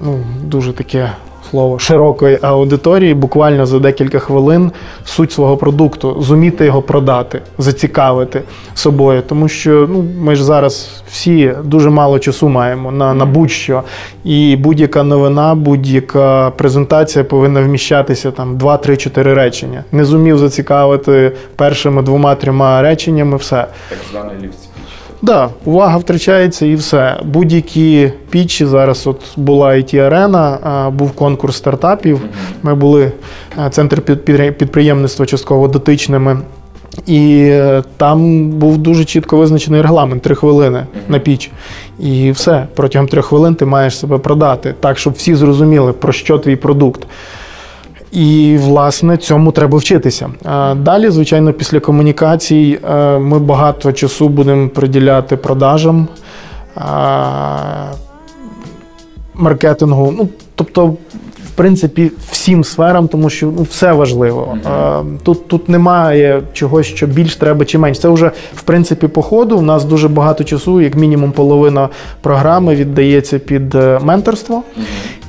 ну, 0.00 0.18
дуже 0.44 0.72
таке 0.72 1.10
слово 1.50 1.78
широкої 1.78 2.38
аудиторії, 2.42 3.14
буквально 3.14 3.66
за 3.66 3.78
декілька 3.78 4.18
хвилин 4.18 4.70
суть 5.04 5.32
свого 5.32 5.56
продукту, 5.56 6.22
зуміти 6.22 6.64
його 6.64 6.82
продати, 6.82 7.40
зацікавити 7.58 8.42
собою. 8.74 9.22
Тому 9.28 9.48
що 9.48 9.88
ну, 9.90 10.04
ми 10.20 10.34
ж 10.34 10.44
зараз 10.44 11.02
всі 11.08 11.54
дуже 11.64 11.90
мало 11.90 12.18
часу 12.18 12.48
маємо 12.48 12.92
на, 12.92 13.14
на 13.14 13.26
будь-що. 13.26 13.82
І 14.24 14.56
будь-яка 14.56 15.02
новина, 15.02 15.54
будь-яка 15.54 16.50
презентація 16.50 17.24
повинна 17.24 17.62
вміщатися 17.62 18.30
там 18.30 18.58
2-3-4 18.58 19.22
речення. 19.34 19.84
Не 19.92 20.04
зумів 20.04 20.38
зацікавити 20.38 21.32
першими 21.56 22.02
двома-трьома 22.02 22.82
реченнями, 22.82 23.36
все. 23.36 23.66
Так 23.88 23.98
званий 24.12 24.36
ліфт 24.42 24.65
Да, 25.26 25.48
увага 25.64 25.96
втрачається 25.98 26.66
і 26.66 26.74
все. 26.74 27.16
Будь-які 27.24 28.12
пітчі 28.30 28.66
зараз. 28.66 29.06
От 29.06 29.20
була 29.36 29.68
it 29.68 29.96
арена 29.96 30.58
був 30.94 31.12
конкурс 31.12 31.56
стартапів. 31.56 32.20
Ми 32.62 32.74
були 32.74 33.12
е, 33.66 33.70
центр 33.70 34.00
під- 34.00 34.24
під- 34.24 34.58
підприємництва 34.58 35.26
частково 35.26 35.68
дотичними. 35.68 36.38
І 37.06 37.48
е, 37.50 37.82
там 37.96 38.48
був 38.50 38.78
дуже 38.78 39.04
чітко 39.04 39.36
визначений 39.36 39.82
регламент 39.82 40.22
три 40.22 40.34
хвилини 40.34 40.86
на 41.08 41.18
піч. 41.18 41.50
І 42.00 42.30
все. 42.30 42.66
Протягом 42.74 43.08
трьох 43.08 43.26
хвилин 43.26 43.54
ти 43.54 43.64
маєш 43.64 43.98
себе 43.98 44.18
продати, 44.18 44.74
так, 44.80 44.98
щоб 44.98 45.12
всі 45.12 45.34
зрозуміли, 45.34 45.92
про 45.92 46.12
що 46.12 46.38
твій 46.38 46.56
продукт. 46.56 47.06
І, 48.12 48.56
власне, 48.60 49.16
цьому 49.16 49.52
треба 49.52 49.78
вчитися. 49.78 50.30
Далі, 50.76 51.10
звичайно, 51.10 51.52
після 51.52 51.80
комунікацій 51.80 52.78
е, 52.90 53.18
ми 53.18 53.38
багато 53.38 53.92
часу 53.92 54.28
будемо 54.28 54.68
приділяти 54.68 55.36
продажам, 55.36 56.08
маркетингу. 59.34 60.14
Ну, 60.18 60.28
тобто, 60.54 60.86
в 60.86 61.50
принципі, 61.56 62.10
всім 62.30 62.64
сферам, 62.64 63.08
тому 63.08 63.30
що 63.30 63.46
ну, 63.56 63.62
все 63.62 63.92
важливо. 63.92 64.58
Е, 64.66 65.04
Тут, 65.22 65.48
тут 65.48 65.68
немає 65.68 66.42
чогось, 66.52 66.86
що 66.86 67.06
більш 67.06 67.36
треба 67.36 67.64
чи 67.64 67.78
менш. 67.78 67.98
Це 67.98 68.08
вже, 68.08 68.30
в 68.54 68.62
принципі, 68.62 69.08
по 69.08 69.22
ходу. 69.22 69.58
У 69.58 69.62
нас 69.62 69.84
дуже 69.84 70.08
багато 70.08 70.44
часу, 70.44 70.80
як 70.80 70.94
мінімум 70.94 71.32
половина 71.32 71.88
програми 72.20 72.74
віддається 72.74 73.38
під 73.38 73.74
е, 73.74 74.00
менторство. 74.02 74.62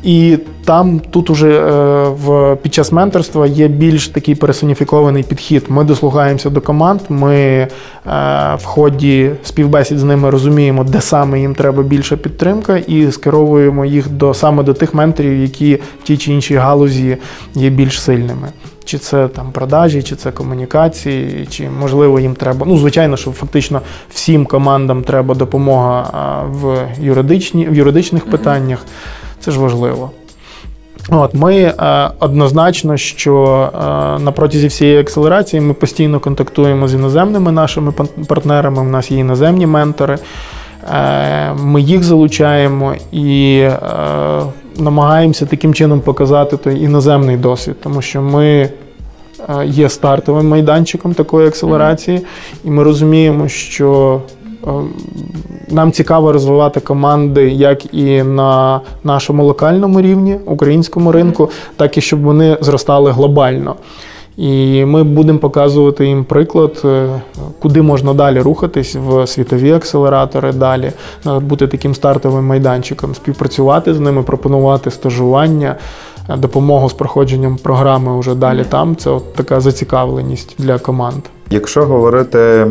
І 0.04 0.38
там 0.66 1.00
тут 1.00 1.30
уже 1.30 1.50
е, 1.50 1.72
в 2.10 2.56
під 2.56 2.74
час 2.74 2.92
менторства 2.92 3.48
є 3.48 3.68
більш 3.68 4.08
такий 4.08 4.36
персоніфікований 4.36 5.24
підхід. 5.24 5.64
Ми 5.70 5.84
дослухаємося 5.84 6.50
до 6.50 6.62
команд. 6.62 7.02
Ми 7.10 7.36
е, 7.36 7.68
в 8.56 8.64
ході 8.64 9.32
співбесід 9.44 10.00
з 10.00 10.04
ними 10.04 10.30
розуміємо, 10.30 10.84
де 10.84 11.02
саме 11.02 11.40
їм 11.40 11.56
треба 11.56 11.84
більша 11.84 12.18
підтримка, 12.18 12.78
і 12.78 13.12
скеровуємо 13.12 13.86
їх 13.86 14.10
до 14.10 14.34
саме 14.34 14.64
до 14.64 14.74
тих 14.74 14.94
менторів, 14.94 15.42
які 15.42 15.76
в 15.76 16.04
тій 16.04 16.18
чи 16.18 16.34
іншій 16.34 16.56
галузі 16.56 17.18
є 17.56 17.70
більш 17.70 18.02
сильними. 18.02 18.48
Чи 18.86 18.98
це 18.98 19.28
там 19.28 19.52
продажі, 19.52 20.04
чи 20.04 20.16
це 20.16 20.32
комунікації, 20.32 21.48
чи 21.50 21.70
можливо 21.80 22.20
їм 22.20 22.36
треба. 22.36 22.66
Ну, 22.70 22.78
звичайно, 22.78 23.18
що 23.18 23.32
фактично 23.32 23.82
всім 24.10 24.46
командам 24.46 25.04
треба 25.04 25.36
допомога 25.36 26.12
в 26.50 26.88
юридичні, 27.02 27.68
в 27.68 27.76
юридичних 27.76 28.26
питаннях. 28.26 28.86
Це 29.48 29.54
ж 29.54 29.60
важливо. 29.60 30.12
От 31.10 31.34
ми 31.34 31.56
е, 31.56 32.10
однозначно, 32.20 32.98
що 32.98 33.70
е, 33.74 33.80
на 34.20 34.32
протязі 34.32 34.68
всієї 34.68 35.00
акселерації 35.00 35.62
ми 35.62 35.74
постійно 35.74 36.20
контактуємо 36.20 36.88
з 36.88 36.94
іноземними 36.94 37.52
нашими 37.52 37.92
партнерами. 38.28 38.82
У 38.82 38.84
нас 38.84 39.12
є 39.12 39.20
іноземні 39.20 39.68
ментори. 39.68 40.18
Е, 40.94 41.54
ми 41.54 41.82
їх 41.82 42.04
залучаємо 42.04 42.96
і 43.12 43.60
е, 43.60 43.80
намагаємося 44.78 45.46
таким 45.46 45.74
чином 45.74 46.00
показати 46.00 46.58
той 46.58 46.84
іноземний 46.84 47.38
досвід, 47.38 47.76
тому 47.84 48.02
що 48.02 48.22
ми 48.22 48.46
е, 48.48 48.70
є 49.66 49.90
стартовим 49.90 50.48
майданчиком 50.48 51.14
такої 51.14 51.48
акселерації, 51.48 52.22
і 52.64 52.70
ми 52.70 52.84
розуміємо, 52.84 53.48
що 53.48 54.22
нам 55.70 55.92
цікаво 55.92 56.32
розвивати 56.32 56.80
команди 56.80 57.50
як 57.50 57.94
і 57.94 58.24
на 58.24 58.82
нашому 59.04 59.46
локальному 59.46 60.02
рівні, 60.02 60.40
українському 60.46 61.12
ринку, 61.12 61.50
так 61.76 61.98
і 61.98 62.02
щоб 62.02 62.22
вони 62.22 62.58
зростали 62.62 63.12
глобально. 63.12 63.76
І 64.38 64.86
ми 64.86 65.04
будемо 65.04 65.40
показувати 65.40 66.08
їм 66.08 66.24
приклад, 66.24 66.82
е, 66.86 67.22
куди 67.60 67.82
можна 67.82 68.14
далі 68.14 68.40
рухатись 68.40 68.96
в 68.96 69.28
світові 69.28 69.72
акселератори, 69.72 70.54
далі 70.54 70.92
е, 71.28 71.40
бути 71.40 71.68
таким 71.68 71.96
стартовим 71.96 72.46
майданчиком, 72.46 73.16
співпрацювати 73.16 73.94
з 73.94 74.00
ними, 74.00 74.24
пропонувати 74.24 74.92
стажування, 74.92 75.76
е, 76.30 76.38
допомогу 76.38 76.90
з 76.90 76.94
проходженням 76.94 77.58
програми 77.58 78.20
вже 78.20 78.36
далі 78.36 78.66
там. 78.70 78.96
Це 78.96 79.10
от 79.10 79.34
така 79.34 79.60
зацікавленість 79.60 80.56
для 80.58 80.80
команд. 80.80 81.24
Якщо 81.50 81.86
говорити 81.86 82.68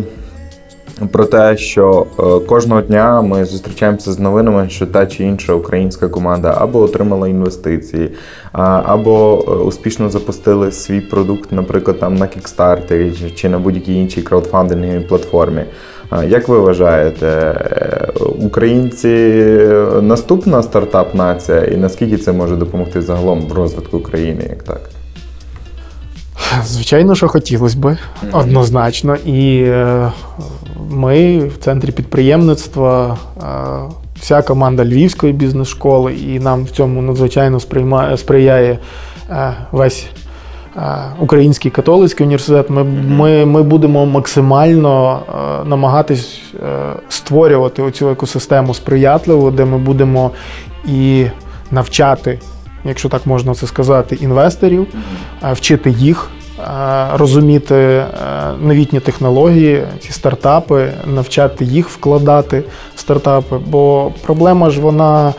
про 1.12 1.24
те, 1.24 1.56
що 1.56 2.06
е, 2.18 2.46
кожного 2.46 2.80
дня 2.80 3.22
ми 3.22 3.44
зустрічаємося 3.44 4.12
з 4.12 4.18
новинами, 4.18 4.68
що 4.68 4.86
та 4.86 5.06
чи 5.06 5.24
інша 5.24 5.52
українська 5.52 6.08
команда 6.08 6.54
або 6.58 6.80
отримала 6.80 7.28
інвестиції, 7.28 8.10
або 8.52 9.44
е, 9.48 9.50
успішно 9.50 10.10
запустили 10.10 10.72
свій 10.72 11.00
продукт, 11.00 11.52
наприклад, 11.52 12.00
там 12.00 12.14
на 12.14 12.26
Kickstarter 12.26 13.34
чи- 13.34 13.48
на 13.48 13.58
будь-якій 13.58 13.94
іншій 13.94 14.22
краудфандинговій 14.22 15.00
платформі. 15.00 15.64
Як 16.28 16.48
ви 16.48 16.58
вважаєте, 16.58 17.26
е, 17.26 18.08
українці 18.46 19.08
е, 19.08 19.86
наступна 20.02 20.62
стартап-нація, 20.62 21.64
і 21.64 21.76
наскільки 21.76 22.16
це 22.16 22.32
може 22.32 22.56
допомогти 22.56 23.02
загалом 23.02 23.40
в 23.40 23.52
розвитку 23.52 24.00
країни, 24.00 24.46
як 24.50 24.62
так? 24.62 24.80
Звичайно, 26.64 27.14
що 27.14 27.28
хотілося 27.28 27.78
би, 27.78 27.98
однозначно. 28.32 29.16
І 29.16 29.62
е, 29.62 30.12
ми 30.90 31.38
в 31.38 31.56
центрі 31.58 31.92
підприємництва, 31.92 33.18
е, 33.42 33.46
вся 34.20 34.42
команда 34.42 34.84
Львівської 34.84 35.32
бізнес-школи, 35.32 36.14
і 36.14 36.40
нам 36.40 36.64
в 36.64 36.70
цьому 36.70 37.02
надзвичайно 37.02 37.60
сприяє 38.16 38.78
е, 39.30 39.54
весь. 39.72 40.06
е, 40.76 40.80
Український 41.20 41.70
католицький 41.70 42.26
університет, 42.26 42.70
ми, 42.70 42.84
ми, 42.84 43.46
ми 43.46 43.62
будемо 43.62 44.06
максимально 44.06 45.20
е, 45.28 45.68
намагатись 45.68 46.40
е, 46.54 46.92
створювати 47.08 47.82
оцю 47.82 48.10
екосистему 48.10 48.74
сприятливу, 48.74 49.50
де 49.50 49.64
ми 49.64 49.78
будемо 49.78 50.30
і 50.88 51.26
навчати, 51.70 52.38
якщо 52.84 53.08
так 53.08 53.26
можна 53.26 53.54
це 53.54 53.66
сказати, 53.66 54.14
інвесторів, 54.20 54.86
е, 55.44 55.52
вчити 55.52 55.90
їх, 55.90 56.30
розуміти 57.14 57.74
е, 57.74 58.06
новітні 58.62 59.00
технології, 59.00 59.82
ці 60.00 60.12
стартапи, 60.12 60.88
навчати 61.06 61.64
їх 61.64 61.88
вкладати 61.88 62.62
в 62.94 63.00
стартапи. 63.00 63.56
Бо 63.66 64.12
проблема 64.22 64.70
ж 64.70 64.80
вона. 64.80 65.34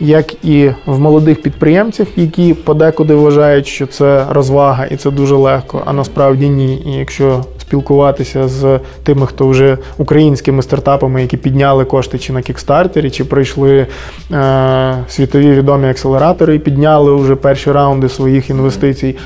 Як 0.00 0.44
і 0.44 0.70
в 0.86 0.98
молодих 0.98 1.42
підприємцях, 1.42 2.08
які 2.16 2.54
подекуди 2.54 3.14
вважають, 3.14 3.66
що 3.66 3.86
це 3.86 4.26
розвага 4.30 4.86
і 4.86 4.96
це 4.96 5.10
дуже 5.10 5.34
легко, 5.34 5.82
а 5.86 5.92
насправді 5.92 6.48
ні. 6.48 6.82
І 6.86 6.92
якщо 6.92 7.44
спілкуватися 7.68 8.48
з 8.48 8.80
тими, 9.02 9.26
хто 9.26 9.48
вже 9.48 9.78
українськими 9.98 10.62
стартапами, 10.62 11.22
які 11.22 11.36
підняли 11.36 11.84
кошти 11.84 12.18
чи 12.18 12.32
на 12.32 12.42
кікстартері, 12.42 13.10
чи 13.10 13.24
пройшли 13.24 13.86
е, 14.32 15.04
світові 15.08 15.50
відомі 15.50 15.88
акселератори 15.88 16.54
і 16.54 16.58
підняли 16.58 17.14
вже 17.14 17.36
перші 17.36 17.72
раунди 17.72 18.08
своїх 18.08 18.50
інвестицій, 18.50 19.16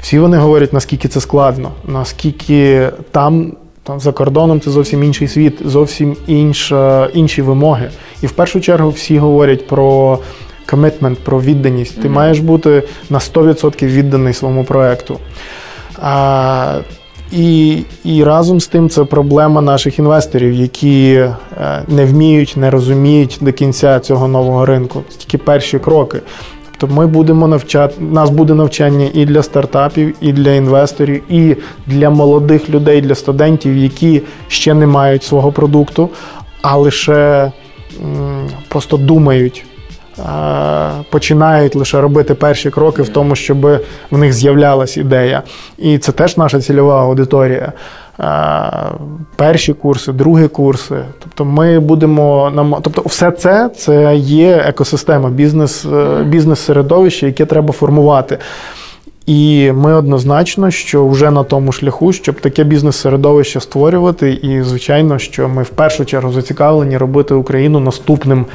всі 0.00 0.18
вони 0.18 0.36
говорять, 0.36 0.72
наскільки 0.72 1.08
це 1.08 1.20
складно, 1.20 1.70
наскільки 1.86 2.88
там. 3.10 3.52
Там 3.82 4.00
за 4.00 4.12
кордоном 4.12 4.60
це 4.60 4.70
зовсім 4.70 5.04
інший 5.04 5.28
світ, 5.28 5.58
зовсім 5.64 6.16
інша, 6.26 7.08
інші 7.14 7.42
вимоги. 7.42 7.90
І 8.22 8.26
в 8.26 8.32
першу 8.32 8.60
чергу 8.60 8.90
всі 8.90 9.18
говорять 9.18 9.66
про 9.66 10.18
комітмент, 10.66 11.18
про 11.18 11.40
відданість. 11.40 12.02
Ти 12.02 12.08
маєш 12.08 12.38
бути 12.38 12.82
на 13.10 13.18
100% 13.18 13.86
відданий 13.86 14.34
своєму 14.34 14.64
проекту. 14.64 15.18
А, 16.02 16.78
і, 17.32 17.82
і 18.04 18.24
разом 18.24 18.60
з 18.60 18.66
тим 18.66 18.88
це 18.88 19.04
проблема 19.04 19.60
наших 19.60 19.98
інвесторів, 19.98 20.52
які 20.52 21.12
е, 21.12 21.36
не 21.88 22.04
вміють, 22.04 22.54
не 22.56 22.70
розуміють 22.70 23.38
до 23.40 23.52
кінця 23.52 24.00
цього 24.00 24.28
нового 24.28 24.66
ринку. 24.66 25.02
Це 25.08 25.16
тільки 25.18 25.38
перші 25.38 25.78
кроки. 25.78 26.20
Тобто 26.80 26.96
ми 26.96 27.06
будемо 27.06 27.48
навчати, 27.48 27.94
нас 28.00 28.30
буде 28.30 28.54
навчання 28.54 29.08
і 29.14 29.24
для 29.24 29.42
стартапів, 29.42 30.14
і 30.20 30.32
для 30.32 30.52
інвесторів, 30.52 31.22
і 31.28 31.56
для 31.86 32.10
молодих 32.10 32.70
людей, 32.70 33.00
для 33.00 33.14
студентів, 33.14 33.76
які 33.76 34.22
ще 34.48 34.74
не 34.74 34.86
мають 34.86 35.22
свого 35.24 35.52
продукту, 35.52 36.08
а 36.62 36.76
лише 36.76 37.52
просто 38.68 38.96
думають, 38.96 39.64
починають 41.10 41.76
лише 41.76 42.00
робити 42.00 42.34
перші 42.34 42.70
кроки 42.70 43.02
в 43.02 43.08
тому, 43.08 43.34
щоб 43.34 43.60
в 44.10 44.18
них 44.18 44.32
з'являлась 44.32 44.96
ідея. 44.96 45.42
І 45.78 45.98
це 45.98 46.12
теж 46.12 46.36
наша 46.36 46.60
цільова 46.60 47.02
аудиторія. 47.02 47.72
Перші 49.36 49.72
курси, 49.72 50.12
другі 50.12 50.48
курси. 50.48 50.96
Тобто 51.18 51.44
ми 51.44 51.78
будемо 51.78 52.52
нам, 52.54 52.76
тобто, 52.82 53.02
все 53.06 53.30
це 53.30 53.70
це 53.76 54.16
є 54.16 54.64
екосистема, 54.66 55.30
бізнес, 55.30 55.84
е, 55.84 56.24
бізнес-середовище, 56.24 57.26
яке 57.26 57.46
треба 57.46 57.72
формувати. 57.72 58.38
І 59.26 59.72
ми 59.72 59.94
однозначно, 59.94 60.70
що 60.70 61.08
вже 61.08 61.30
на 61.30 61.44
тому 61.44 61.72
шляху, 61.72 62.12
щоб 62.12 62.40
таке 62.40 62.64
бізнес-середовище 62.64 63.60
створювати. 63.60 64.32
І, 64.32 64.62
звичайно, 64.62 65.18
що 65.18 65.48
ми 65.48 65.62
в 65.62 65.68
першу 65.68 66.04
чергу 66.04 66.32
зацікавлені 66.32 66.96
робити 66.96 67.34
Україну 67.34 67.80
наступним 67.80 68.46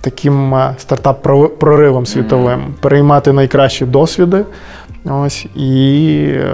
таким 0.00 0.54
е, 0.54 0.74
стартап-проривом 0.78 2.06
світовим, 2.06 2.74
переймати 2.80 3.32
найкращі 3.32 3.84
досвіди. 3.84 4.44
Ось 5.04 5.46
і 5.56 6.14
е, 6.30 6.52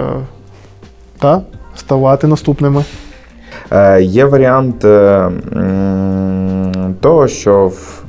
та, 1.19 1.41
ставати 1.75 2.27
наступними. 2.27 2.83
Е, 3.71 4.01
Є 4.01 4.25
варіант 4.25 4.85
е, 4.85 5.29
того, 7.01 7.27
що 7.27 7.67
в, 7.67 8.03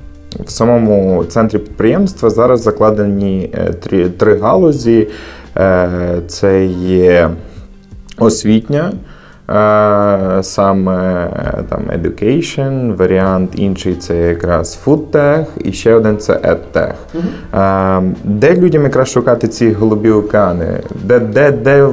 в 0.45 0.51
самому 0.51 1.25
центрі 1.25 1.59
підприємства 1.59 2.31
зараз 2.31 2.63
закладені 2.63 3.51
е, 3.55 3.73
три, 3.73 4.09
три 4.09 4.39
галузі. 4.39 5.09
Е, 5.57 5.89
Це 6.29 6.67
є 6.67 7.31
освітня, 8.19 8.93
саме 10.43 11.31
е, 11.37 11.63
там 11.69 11.83
education, 12.03 12.97
варіант 12.97 13.51
інший 13.55 13.95
це 13.95 14.17
якраз 14.17 14.79
foodtech, 14.85 15.45
і 15.65 15.73
ще 15.73 15.95
один 15.95 16.19
це 16.19 16.33
edtech. 16.33 16.95
Е, 17.55 18.13
Де 18.25 18.57
людям 18.57 18.85
якраз 18.85 19.09
шукати 19.09 19.49
ці 19.49 19.73
голубі 19.73 20.11
океани? 20.11 20.81
Де, 21.05 21.19
де, 21.19 21.51
де 21.53 21.87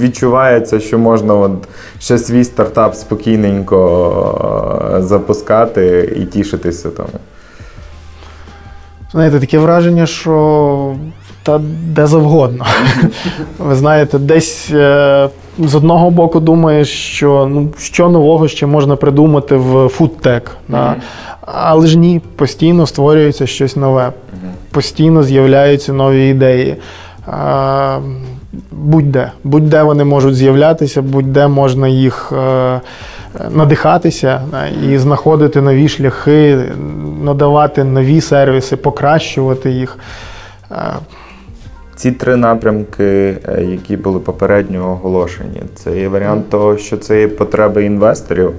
відчувається, 0.00 0.80
що 0.80 0.98
можна 0.98 1.34
от 1.34 1.68
ще 1.98 2.18
свій 2.18 2.44
стартап 2.44 2.94
спокійненько 2.94 4.92
е, 4.96 5.02
запускати 5.02 6.12
і 6.16 6.24
тішитися 6.24 6.90
тому? 6.90 7.08
Знаєте, 9.12 9.40
таке 9.40 9.58
враження, 9.58 10.06
що 10.06 10.94
та 11.42 11.60
де 11.84 12.06
завгодно. 12.06 12.66
Ви 13.58 13.74
знаєте, 13.74 14.18
десь 14.18 14.70
е, 14.72 15.28
з 15.58 15.74
одного 15.74 16.10
боку 16.10 16.40
думаєш, 16.40 16.88
що 16.88 17.48
ну, 17.50 17.68
що 17.78 18.08
нового 18.08 18.48
ще 18.48 18.66
можна 18.66 18.96
придумати 18.96 19.56
в 19.56 19.88
фудтек. 19.88 20.56
Да? 20.68 20.96
Але 21.40 21.86
ж 21.86 21.98
ні, 21.98 22.20
постійно 22.36 22.86
створюється 22.86 23.46
щось 23.46 23.76
нове, 23.76 24.12
постійно 24.70 25.22
з'являються 25.22 25.92
нові 25.92 26.28
ідеї. 26.28 26.76
Е, 27.28 27.98
Будь-де, 28.72 29.30
будь-де 29.44 29.82
вони 29.82 30.04
можуть 30.04 30.34
з'являтися, 30.34 31.02
будь-де 31.02 31.48
можна 31.48 31.88
їх 31.88 32.32
е, 32.32 32.80
надихатися 33.50 34.42
да, 34.50 34.66
і 34.66 34.98
знаходити 34.98 35.60
нові 35.60 35.88
шляхи, 35.88 36.58
надавати 37.22 37.84
нові 37.84 38.20
сервіси, 38.20 38.76
покращувати 38.76 39.70
їх. 39.70 39.98
Е, 40.72 40.76
Ці 41.98 42.12
три 42.12 42.36
напрямки, 42.36 43.36
е, 43.48 43.64
які 43.70 43.96
були 43.96 44.20
попередньо 44.20 44.90
оголошені, 44.92 45.62
це 45.74 45.98
є 45.98 46.08
варіант 46.08 46.50
того, 46.50 46.76
що 46.76 46.96
це 46.96 47.20
є 47.20 47.28
потреби 47.28 47.84
інвесторів. 47.84 48.52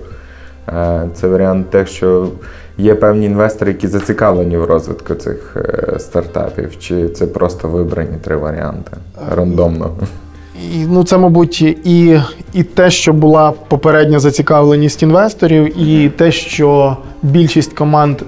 Е, 0.67 1.07
Це 1.13 1.27
варіант 1.27 1.69
те, 1.69 1.85
що 1.85 2.27
є 2.77 2.95
певні 2.95 3.25
інвестори, 3.25 3.71
які 3.71 3.87
зацікавлені 3.87 4.57
в 4.57 4.63
розвитку 4.63 5.15
цих 5.15 5.57
е, 5.57 5.99
стартапів, 5.99 6.79
чи 6.79 7.09
це 7.09 7.27
просто 7.27 7.67
вибрані 7.67 8.17
три 8.23 8.35
варіанти 8.35 8.91
рандомно. 9.35 9.89
І, 10.73 10.85
ну, 10.89 11.03
це, 11.03 11.17
мабуть, 11.17 11.61
і, 11.61 12.21
і 12.53 12.63
те, 12.63 12.89
що 12.89 13.13
була 13.13 13.53
попередня 13.67 14.19
зацікавленість 14.19 15.03
інвесторів, 15.03 15.79
і 15.79 16.09
те, 16.09 16.31
що 16.31 16.97
більшість 17.23 17.73
команд, 17.73 18.21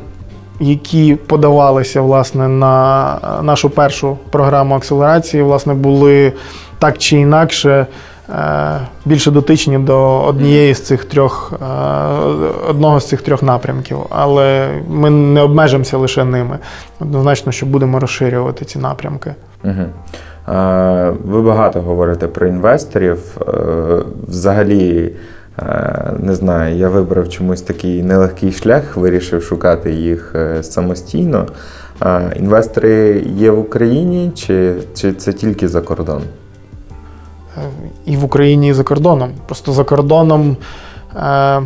які 0.61 1.15
подавалися 1.15 2.01
власне, 2.01 2.47
на 2.47 3.17
нашу 3.43 3.69
першу 3.69 4.17
програму 4.29 4.75
акселерації, 4.75 5.43
власне, 5.43 5.73
були 5.73 6.33
так 6.79 6.97
чи 6.97 7.17
інакше 7.17 7.85
е, 8.29 8.79
більше 9.05 9.31
дотичні 9.31 9.77
до 9.77 10.21
однієї 10.21 10.73
з 10.73 10.81
цих 10.81 11.05
трьох, 11.05 11.53
е, 11.53 11.65
одного 12.69 12.99
з 12.99 13.07
цих 13.07 13.21
трьох 13.21 13.43
напрямків. 13.43 13.97
Але 14.09 14.69
ми 14.89 15.09
не 15.09 15.41
обмежимося 15.41 15.97
лише 15.97 16.25
ними. 16.25 16.59
Однозначно, 16.99 17.51
що 17.51 17.65
будемо 17.65 17.99
розширювати 17.99 18.65
ці 18.65 18.79
напрямки. 18.79 19.35
Угу. 19.63 19.85
Ви 21.25 21.41
багато 21.41 21.81
говорите 21.81 22.27
про 22.27 22.47
інвесторів. 22.47 23.37
Е, 23.47 23.53
Взагалі, 24.27 24.99
е, 25.05 25.11
не 26.19 26.35
знаю, 26.35 26.77
я 26.77 26.89
вибрав 26.89 27.29
чомусь 27.29 27.61
такий 27.61 28.03
нелегкий 28.03 28.51
шлях, 28.51 28.97
вирішив 28.97 29.43
шукати 29.43 29.91
їх 29.91 30.35
е, 30.35 30.63
самостійно. 30.63 31.47
Е, 32.01 32.33
Інвестори 32.35 33.25
є 33.37 33.51
в 33.51 33.59
Україні, 33.59 34.31
чи, 34.35 34.73
чи 34.95 35.13
це 35.13 35.33
тільки 35.33 35.67
за 35.67 35.81
кордон? 35.81 36.21
і 38.05 38.17
в 38.17 38.23
Україні, 38.23 38.67
і 38.67 38.73
за 38.73 38.83
кордоном. 38.83 39.29
Просто 39.45 39.71
за 39.71 39.83
кордоном 39.83 40.57
е, 41.15 41.61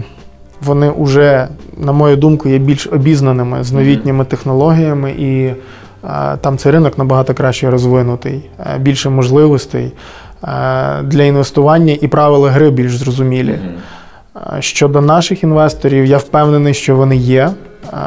вони 0.61 0.93
вже, 0.97 1.47
на 1.77 1.91
мою 1.91 2.15
думку, 2.15 2.49
є 2.49 2.57
більш 2.57 2.87
обізнаними 2.87 3.63
з 3.63 3.71
новітніми 3.71 4.25
технологіями, 4.25 5.11
і 5.11 5.45
е, 5.45 5.55
там 6.41 6.57
цей 6.57 6.71
ринок 6.71 6.97
набагато 6.97 7.33
краще 7.33 7.69
розвинутий, 7.69 8.49
е, 8.59 8.77
більше 8.79 9.09
можливостей 9.09 9.85
е, 9.85 9.91
для 11.03 11.23
інвестування 11.23 11.97
і 12.01 12.07
правила 12.07 12.49
гри 12.51 12.69
більш 12.71 12.97
зрозумілі. 12.97 13.59
Е, 14.35 14.61
Щодо 14.61 15.01
наших 15.01 15.43
інвесторів, 15.43 16.05
я 16.05 16.17
впевнений, 16.17 16.73
що 16.73 16.95
вони 16.95 17.15
є. 17.17 17.51
е, 17.93 17.97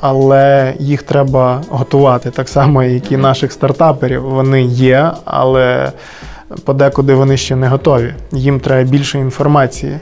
Але 0.00 0.74
їх 0.78 1.02
треба 1.02 1.62
готувати 1.70 2.30
так 2.30 2.48
само, 2.48 2.82
як 2.82 3.12
і 3.12 3.16
наших 3.16 3.52
стартаперів. 3.52 4.22
Вони 4.22 4.62
є, 4.62 5.10
але 5.24 5.92
подекуди 6.64 7.14
вони 7.14 7.36
ще 7.36 7.56
не 7.56 7.68
готові. 7.68 8.14
Їм 8.32 8.60
треба 8.60 8.90
більше 8.90 9.18
інформації. 9.18 9.98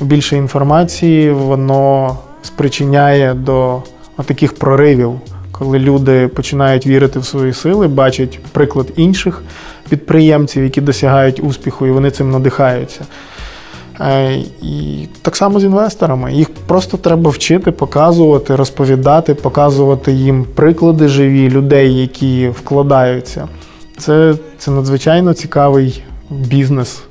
Більше 0.00 0.36
інформації 0.36 1.30
воно 1.30 2.16
спричиняє 2.42 3.34
до 3.34 3.82
таких 4.26 4.54
проривів, 4.54 5.20
коли 5.52 5.78
люди 5.78 6.28
починають 6.28 6.86
вірити 6.86 7.18
в 7.18 7.24
свої 7.24 7.52
сили, 7.52 7.88
бачать 7.88 8.38
приклад 8.52 8.86
інших 8.96 9.42
підприємців, 9.90 10.64
які 10.64 10.80
досягають 10.80 11.40
успіху, 11.44 11.86
і 11.86 11.90
вони 11.90 12.10
цим 12.10 12.30
надихаються. 12.30 13.00
Е, 14.00 14.34
І 14.62 15.08
так 15.22 15.36
само 15.36 15.60
з 15.60 15.64
інвесторами. 15.64 16.32
Їх 16.32 16.50
просто 16.66 16.96
треба 16.96 17.30
вчити, 17.30 17.70
показувати, 17.70 18.56
розповідати, 18.56 19.34
показувати 19.34 20.12
їм 20.12 20.46
приклади 20.54 21.08
живі 21.08 21.50
людей, 21.50 21.94
які 22.00 22.48
вкладаються. 22.48 23.48
Це, 23.98 24.34
це 24.58 24.70
надзвичайно 24.70 25.34
цікавий 25.34 26.02
бізнес, 26.30 27.02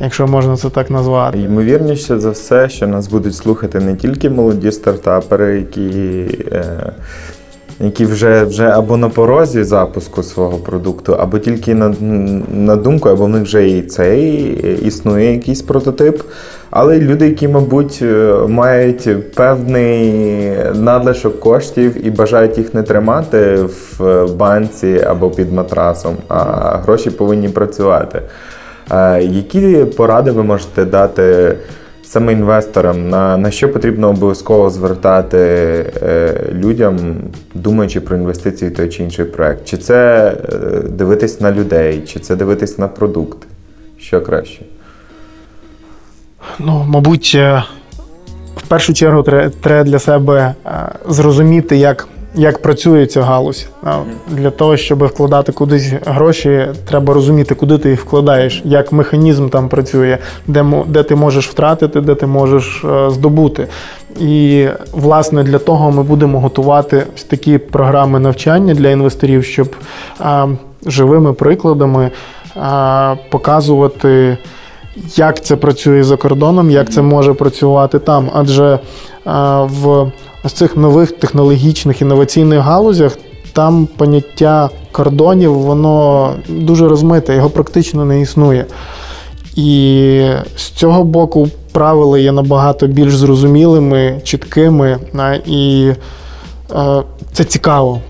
якщо 0.00 0.26
можна 0.26 0.56
це 0.56 0.70
так 0.70 0.90
назвати. 0.90 1.38
Ймовірніше 1.38 2.18
за 2.18 2.30
все, 2.30 2.68
що 2.68 2.86
нас 2.86 3.08
будуть 3.08 3.34
слухати 3.34 3.80
не 3.80 3.96
тільки 3.96 4.30
молоді 4.30 4.72
стартапери, 4.72 5.56
які, 5.56 5.90
е, 6.52 6.92
які 7.82 8.04
вже, 8.04 8.44
вже 8.44 8.64
або 8.64 8.96
на 8.96 9.08
порозі 9.08 9.64
запуску 9.64 10.22
свого 10.22 10.58
продукту, 10.58 11.14
або 11.14 11.38
тільки 11.38 11.74
на, 11.74 11.94
на 12.54 12.76
думку, 12.76 13.08
або 13.08 13.24
в 13.24 13.28
них 13.28 13.42
вже 13.42 13.68
і 13.68 13.82
цей 13.82 14.60
е, 14.64 14.72
існує 14.72 15.32
якийсь 15.32 15.62
прототип. 15.62 16.22
Але 16.70 16.98
люди, 16.98 17.28
які, 17.28 17.48
мабуть, 17.48 17.98
е, 18.02 18.34
мають 18.48 19.34
певний 19.34 20.12
надлишок 20.74 21.40
коштів 21.40 22.06
і 22.06 22.10
бажають 22.10 22.58
їх 22.58 22.74
не 22.74 22.82
тримати 22.82 23.58
в 23.98 24.26
банці 24.36 25.04
або 25.06 25.30
під 25.30 25.52
матрасом, 25.52 26.16
а 26.28 26.40
гроші 26.76 27.10
повинні 27.10 27.48
працювати. 27.48 28.22
Е, 28.90 29.22
Які 29.22 29.84
поради 29.96 30.30
ви 30.30 30.42
можете 30.42 30.84
дати 30.84 31.56
саме 32.02 32.32
інвесторам, 32.32 33.08
на, 33.08 33.36
на 33.36 33.50
що 33.50 33.72
потрібно 33.72 34.08
обов'язково 34.08 34.70
звертати 34.70 35.38
е, 35.38 36.34
людям, 36.52 36.98
думаючи 37.54 38.00
про 38.00 38.16
інвестиції 38.16 38.70
в 38.70 38.74
той 38.74 38.88
чи 38.88 39.02
інший 39.02 39.24
проект? 39.24 39.64
Чи 39.64 39.76
це 39.76 40.28
е, 40.52 40.56
дивитись 40.88 41.40
на 41.40 41.52
людей, 41.52 42.02
чи 42.06 42.20
це 42.20 42.36
дивитись 42.36 42.78
на 42.78 42.88
продукт? 42.88 43.38
Що 43.98 44.20
краще? 44.20 44.62
Ну, 46.58 46.84
мабуть, 46.88 47.32
е, 47.34 47.64
в 48.56 48.62
першу 48.68 48.94
чергу 48.94 49.22
треба 49.22 49.84
для 49.84 49.98
себе 49.98 50.54
е, 50.66 50.70
зрозуміти, 51.08 51.76
як, 51.76 52.08
як 52.34 52.62
працює 52.62 53.06
ця 53.06 53.22
галузь. 53.22 53.66
А 53.84 53.96
Для 54.30 54.50
того, 54.50 54.76
щоб 54.76 55.06
вкладати 55.06 55.52
кудись 55.52 55.92
гроші, 56.06 56.66
треба 56.88 57.14
розуміти, 57.14 57.54
куди 57.54 57.78
ти 57.78 57.90
їх 57.90 58.00
вкладаєш, 58.00 58.62
як 58.64 58.92
механізм 58.92 59.48
там 59.48 59.68
працює, 59.68 60.18
де, 60.46 60.64
де 60.86 61.02
ти 61.02 61.14
можеш 61.14 61.48
втратити, 61.48 62.00
де 62.00 62.14
ти 62.14 62.26
можеш 62.26 62.84
е, 62.84 63.10
здобути. 63.10 63.66
І, 64.20 64.66
власне, 64.92 65.42
для 65.42 65.58
того 65.58 65.90
ми 65.90 66.02
будемо 66.02 66.40
готувати 66.40 67.06
такі 67.28 67.58
програми 67.58 68.20
навчання 68.20 68.74
для 68.74 68.90
інвесторів, 68.90 69.44
щоб 69.44 69.76
е, 70.20 70.48
живими 70.86 71.32
прикладами 71.32 72.10
е, 72.56 73.18
показувати 73.30 74.38
як 75.16 75.44
це 75.44 75.56
працює 75.56 76.04
за 76.04 76.16
кордоном, 76.16 76.70
як 76.70 76.90
це 76.90 77.02
може 77.02 77.34
працювати 77.34 77.98
там. 77.98 78.30
Адже 78.34 78.78
а, 79.24 79.62
в 80.44 80.50
цих 80.50 80.76
нових 80.76 81.12
технологічних 81.12 82.02
інноваційних 82.02 82.58
галузях 82.58 83.18
там 83.52 83.88
поняття 83.96 84.70
кордонів 84.92 85.54
воно 85.54 86.34
дуже 86.48 86.88
розмите, 86.88 87.34
його 87.34 87.50
практично 87.50 88.04
не 88.04 88.20
існує. 88.20 88.66
І 89.56 90.28
з 90.56 90.62
цього 90.62 91.04
боку 91.04 91.48
правила 91.72 92.18
є 92.18 92.32
набагато 92.32 92.86
більш 92.86 93.16
зрозумілими, 93.16 94.20
чіткими, 94.24 94.98
і 95.46 95.92
е, 96.76 97.02
це 97.32 97.44
цікаво. 97.44 98.00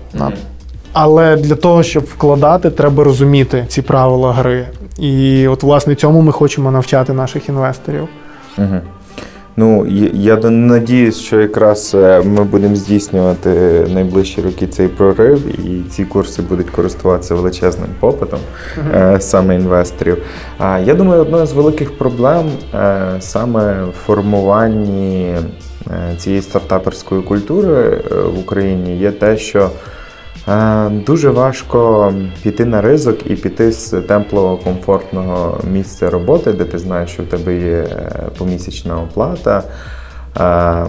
Але 0.93 1.35
для 1.35 1.55
того, 1.55 1.83
щоб 1.83 2.03
вкладати, 2.03 2.69
треба 2.69 3.03
розуміти 3.03 3.65
ці 3.67 3.81
правила 3.81 4.33
гри. 4.33 4.67
І 4.99 5.47
от, 5.47 5.63
власне, 5.63 5.95
цьому 5.95 6.21
ми 6.21 6.31
хочемо 6.31 6.71
навчати 6.71 7.13
наших 7.13 7.49
інвесторів. 7.49 8.07
Угу. 8.57 8.79
Ну, 9.57 9.85
я- 9.85 10.09
надіюсь, 10.49 11.19
що 11.19 11.41
якраз 11.41 11.91
е, 11.95 12.21
ми 12.25 12.43
будемо 12.43 12.75
здійснювати 12.75 13.49
найближчі 13.93 14.41
роки 14.41 14.67
цей 14.67 14.87
прорив, 14.87 15.65
і 15.65 15.89
ці 15.89 16.05
курси 16.05 16.41
будуть 16.41 16.69
користуватися 16.69 17.35
величезним 17.35 17.87
попитом 17.99 18.39
е, 18.95 19.17
саме 19.19 19.55
інвесторів. 19.55 20.17
А 20.57 20.79
я 20.79 20.93
думаю, 20.95 21.21
одною 21.21 21.45
з 21.45 21.53
великих 21.53 21.97
проблем 21.97 22.45
е, 22.73 23.01
саме 23.19 23.83
в 23.83 23.91
формуванні 24.05 25.35
цієї 26.17 26.41
стартаперської 26.41 27.21
культури 27.21 28.01
в 28.35 28.39
Україні 28.39 28.97
є 28.97 29.11
те, 29.11 29.37
що 29.37 29.69
Дуже 31.05 31.29
важко 31.29 32.13
піти 32.43 32.65
на 32.65 32.81
ризик 32.81 33.31
і 33.31 33.35
піти 33.35 33.71
з 33.71 34.01
теплого, 34.01 34.57
комфортного 34.57 35.59
місця 35.71 36.09
роботи, 36.09 36.53
де 36.53 36.65
ти 36.65 36.77
знаєш, 36.77 37.09
що 37.09 37.23
в 37.23 37.25
тебе 37.25 37.55
є 37.55 37.77
е, 37.77 38.09
помісячна 38.37 39.01
оплата. 39.01 39.63
Е, 40.39 40.85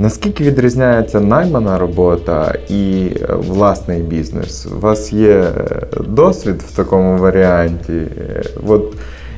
Наскільки 0.00 0.44
відрізняється 0.44 1.20
наймана 1.20 1.78
робота 1.78 2.54
і 2.68 3.10
е, 3.22 3.34
власний 3.34 4.02
бізнес? 4.02 4.66
У 4.76 4.80
вас 4.80 5.12
є 5.12 5.30
е, 5.30 5.86
досвід 6.08 6.62
в 6.62 6.76
такому 6.76 7.18
варіанті? 7.18 7.92
Е, 7.92 8.42
От 8.66 8.94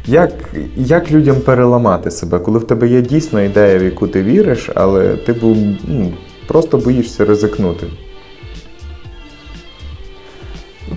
як, 0.07 0.31
як 0.77 1.13
людям 1.13 1.37
переламати 1.37 2.11
себе, 2.11 2.39
коли 2.39 2.59
в 2.59 2.67
тебе 2.67 2.89
є 2.89 3.01
дійсно 3.01 3.43
ідея, 3.43 3.79
в 3.79 3.83
яку 3.83 4.09
ти 4.09 4.23
віриш, 4.23 4.71
але 4.75 5.17
ти 5.17 5.33
був, 5.33 5.57
ну, 5.89 6.13
просто 6.47 6.79
боїшся 6.79 7.25
ризикнути? 7.25 7.87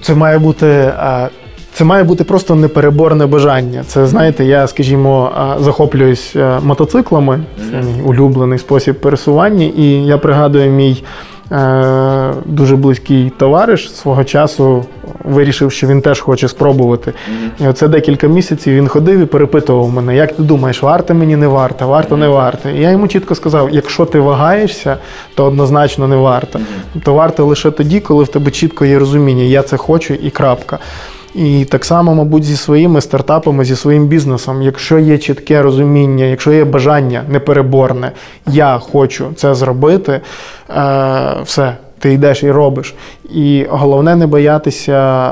Це 0.01 0.15
має 0.15 0.39
бути. 0.39 0.93
а, 0.97 1.27
Це 1.73 1.83
має 1.83 2.03
бути 2.03 2.23
просто 2.23 2.55
непереборне 2.55 3.25
бажання. 3.25 3.83
Це 3.87 4.07
знаєте, 4.07 4.45
я, 4.45 4.67
скажімо, 4.67 5.31
захоплююсь 5.59 6.35
мотоциклами. 6.63 7.39
Це 7.57 7.81
мій 7.81 8.01
улюблений 8.01 8.59
спосіб 8.59 8.95
пересування. 8.99 9.65
І 9.77 9.85
я 9.91 10.17
пригадую, 10.17 10.71
мій 10.71 11.03
е, 11.51 12.33
дуже 12.45 12.75
близький 12.75 13.29
товариш 13.37 13.95
свого 13.95 14.23
часу 14.23 14.85
вирішив, 15.23 15.71
що 15.71 15.87
він 15.87 16.01
теж 16.01 16.19
хоче 16.19 16.47
спробувати. 16.47 17.13
І 17.59 17.67
оце 17.67 17.87
декілька 17.87 18.27
місяців 18.27 18.73
він 18.73 18.87
ходив 18.87 19.19
і 19.19 19.25
перепитував 19.25 19.89
мене, 19.89 20.15
як 20.15 20.33
ти 20.33 20.43
думаєш, 20.43 20.83
варто 20.83 21.13
мені 21.13 21.35
не 21.35 21.47
варто, 21.47 21.87
варто 21.87 22.17
не 22.17 22.27
варто. 22.27 22.69
І 22.69 22.79
я 22.79 22.91
йому 22.91 23.07
чітко 23.07 23.35
сказав: 23.35 23.69
якщо 23.71 24.05
ти 24.05 24.19
вагаєшся, 24.19 24.97
то 25.35 25.45
однозначно 25.45 26.07
не 26.07 26.15
варто. 26.15 26.59
Тобто 26.93 27.13
варто 27.13 27.45
лише 27.45 27.71
тоді, 27.71 27.99
коли 27.99 28.23
в 28.23 28.27
тебе 28.27 28.51
чітко 28.51 28.85
є 28.85 28.99
розуміння, 28.99 29.43
я 29.43 29.61
це 29.61 29.77
хочу 29.77 30.13
і 30.13 30.29
крапка. 30.29 30.79
І 31.35 31.65
так 31.65 31.85
само, 31.85 32.15
мабуть, 32.15 32.43
зі 32.43 32.57
своїми 32.57 33.01
стартапами, 33.01 33.65
зі 33.65 33.75
своїм 33.75 34.07
бізнесом, 34.07 34.61
якщо 34.61 34.99
є 34.99 35.17
чітке 35.17 35.61
розуміння, 35.61 36.25
якщо 36.25 36.51
є 36.51 36.65
бажання 36.65 37.23
непереборне, 37.29 38.11
я 38.47 38.79
хочу 38.79 39.27
це 39.35 39.55
зробити, 39.55 40.11
е, 40.11 40.21
все, 41.43 41.77
ти 41.99 42.13
йдеш 42.13 42.43
і 42.43 42.51
робиш. 42.51 42.95
І 43.29 43.65
головне 43.69 44.15
не 44.15 44.27
боятися 44.27 45.31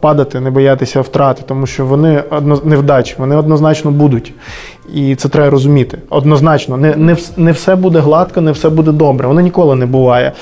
падати, 0.00 0.40
не 0.40 0.50
боятися 0.50 1.00
втрати, 1.00 1.42
тому 1.46 1.66
що 1.66 1.86
вони 1.86 2.22
одно, 2.30 2.60
невдачі, 2.64 3.14
вони 3.18 3.36
однозначно 3.36 3.90
будуть. 3.90 4.34
І 4.94 5.14
це 5.14 5.28
треба 5.28 5.50
розуміти. 5.50 5.98
Однозначно, 6.10 6.76
не, 6.76 6.96
не, 6.96 7.16
не 7.36 7.52
все 7.52 7.76
буде 7.76 7.98
гладко, 7.98 8.40
не 8.40 8.52
все 8.52 8.68
буде 8.68 8.92
добре. 8.92 9.28
Воно 9.28 9.40
ніколи 9.40 9.74
не 9.74 9.86
буває. 9.86 10.32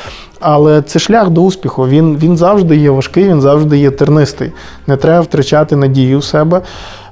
Але 0.41 0.83
це 0.83 0.99
шлях 0.99 1.31
до 1.31 1.43
успіху. 1.43 1.89
Він, 1.89 2.17
він 2.17 2.37
завжди 2.37 2.77
є 2.77 2.91
важкий, 2.91 3.25
він 3.25 3.41
завжди 3.41 3.79
є 3.79 3.91
тернистий. 3.91 4.53
Не 4.87 4.97
треба 4.97 5.21
втрачати 5.21 5.77
надію 5.77 6.19
в 6.19 6.25
себе. 6.25 6.61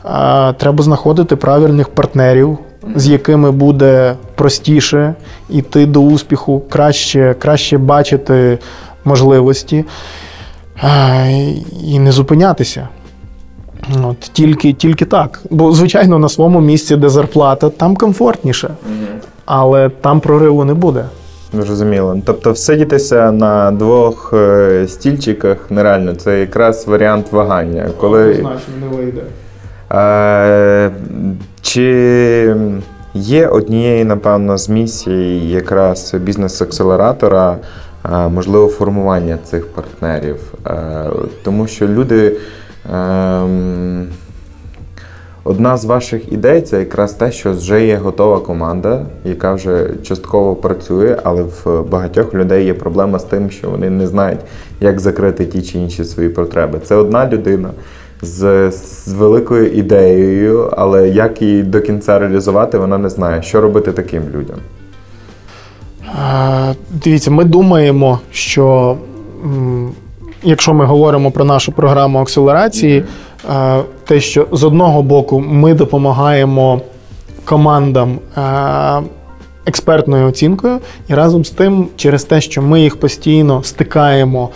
А, 0.05 0.53
треба 0.57 0.85
знаходити 0.85 1.37
правильних 1.37 1.89
партнерів, 1.89 2.59
з 2.97 3.07
якими 3.07 3.51
буде 3.51 4.15
простіше 4.35 5.15
йти 5.51 5.87
до 5.87 6.01
успіху, 6.01 6.63
краще, 6.71 7.35
краще 7.39 7.79
бачити 7.79 8.59
можливості 9.05 9.85
і 11.85 11.99
не 11.99 12.13
зупинятися. 12.13 12.89
От, 14.05 14.21
тільки, 14.21 14.73
тільки 14.73 15.05
так. 15.05 15.41
Бо, 15.51 15.73
звичайно, 15.73 16.19
на 16.19 16.29
своєму 16.29 16.61
місці, 16.61 16.97
де 16.97 17.09
зарплата, 17.09 17.71
там 17.71 17.97
комфортніше, 17.97 18.71
але 19.45 19.89
там 19.89 20.21
прориву 20.21 20.65
не 20.65 20.75
буде. 20.75 21.05
Зрозуміло. 21.53 22.19
Тобто 22.25 22.53
всидітися 22.53 23.33
на 23.33 23.71
двох 23.71 24.33
е, 24.33 24.87
стільчиках 24.89 25.71
нереально. 25.71 26.15
Це 26.15 26.41
якраз 26.41 26.87
варіант 26.87 27.33
вагання. 27.33 27.91
Коли, 28.01 28.47
не 28.81 28.97
вийде. 28.97 29.23
Е, 29.95 30.91
чи 31.63 32.57
є 33.15 33.49
однією, 33.49 34.05
напевно, 34.05 34.59
з 34.59 34.69
місій 34.69 35.49
якраз 35.51 36.15
бізнес-акселератора, 36.15 37.57
е, 38.05 38.29
можливо, 38.29 38.69
формування 38.69 39.39
цих 39.45 39.67
партнерів? 39.67 40.55
Е, 40.67 41.05
тому 41.43 41.67
що 41.67 41.89
люди. 41.89 42.37
ем, 42.95 44.09
Одна 45.47 45.77
з 45.77 45.85
ваших 45.85 46.33
ідей 46.33 46.63
це 46.63 46.79
якраз 46.79 47.13
те, 47.13 47.33
що 47.33 47.53
вже 47.53 47.87
є 47.87 47.97
готова 47.97 48.41
команда, 48.41 49.07
яка 49.25 49.55
вже 49.55 49.91
частково 50.03 50.57
працює, 50.57 51.17
але 51.25 51.43
в 51.43 51.83
багатьох 51.91 52.35
людей 52.35 52.67
є 52.67 52.75
проблема 52.75 53.19
з 53.19 53.25
тим, 53.25 53.51
що 53.51 53.71
вони 53.71 53.91
не 53.91 54.07
знають, 54.07 54.41
як 54.81 55.01
закрити 55.01 55.47
ті 55.47 55.63
чи 55.63 55.79
інші 55.79 56.05
свої 56.05 56.29
потреби. 56.29 56.79
Це 56.85 56.95
одна 56.95 57.29
людина 57.29 57.71
з, 58.25 58.71
з 58.71 59.13
великою 59.13 59.73
ідеєю, 59.73 60.71
але 60.77 61.09
як 61.09 61.43
її 61.43 61.63
до 61.63 61.81
кінця 61.81 62.19
реалізувати, 62.19 62.79
вона 62.79 62.99
не 62.99 63.09
знає, 63.09 63.43
що 63.43 63.61
робити 63.61 63.93
таким 63.93 64.23
людям. 64.35 64.57
Е, 66.05 66.75
Дивіться, 66.91 67.31
ми 67.31 67.45
думаємо, 67.45 68.21
що 68.31 68.97
якщо 70.43 70.75
ми 70.75 70.85
говоримо 70.85 71.31
про 71.31 71.45
нашу 71.45 71.73
програму 71.73 72.19
акселерації, 72.19 73.05
е, 73.55 73.81
те, 74.05 74.21
що 74.21 74.47
з 74.53 74.65
одного 74.65 75.03
боку 75.03 75.41
ми 75.41 75.75
допомагаємо 75.75 76.81
командам 77.45 78.19
е, 78.37 79.03
експертною 79.67 80.29
оцінкою, 80.29 80.79
і 81.09 81.15
разом 81.15 81.45
з 81.45 81.51
тим, 81.51 81.89
через 81.97 82.25
те, 82.25 82.41
що 82.41 82.63
ми 82.63 82.81
їх 82.81 82.97
постійно 82.97 83.63
стикаємо 83.63 84.51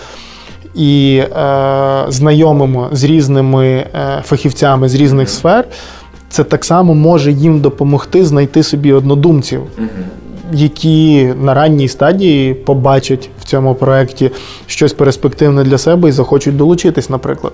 і 0.75 1.17
е, 1.17 2.05
знайомимо 2.09 2.89
з 2.93 3.05
різними 3.05 3.67
е, 3.67 3.87
фахівцями 4.25 4.89
з 4.89 4.95
різних 4.95 5.31
сфер, 5.31 5.65
це 6.29 6.45
так 6.45 6.65
само 6.65 6.95
може 6.95 7.33
їм 7.33 7.61
допомогти 7.61 8.25
знайти 8.25 8.63
собі 8.63 8.93
однодумців, 8.93 9.63
які 10.53 11.33
на 11.41 11.55
ранній 11.55 11.89
стадії 11.89 12.55
побачать 12.55 13.31
в 13.41 13.45
цьому 13.45 13.75
проєкті 13.75 14.31
щось 14.67 14.93
перспективне 14.93 15.65
для 15.65 15.79
себе 15.79 16.09
і 16.09 16.13
захочуть 16.13 16.57
долучитись, 16.57 17.11
наприклад. 17.11 17.53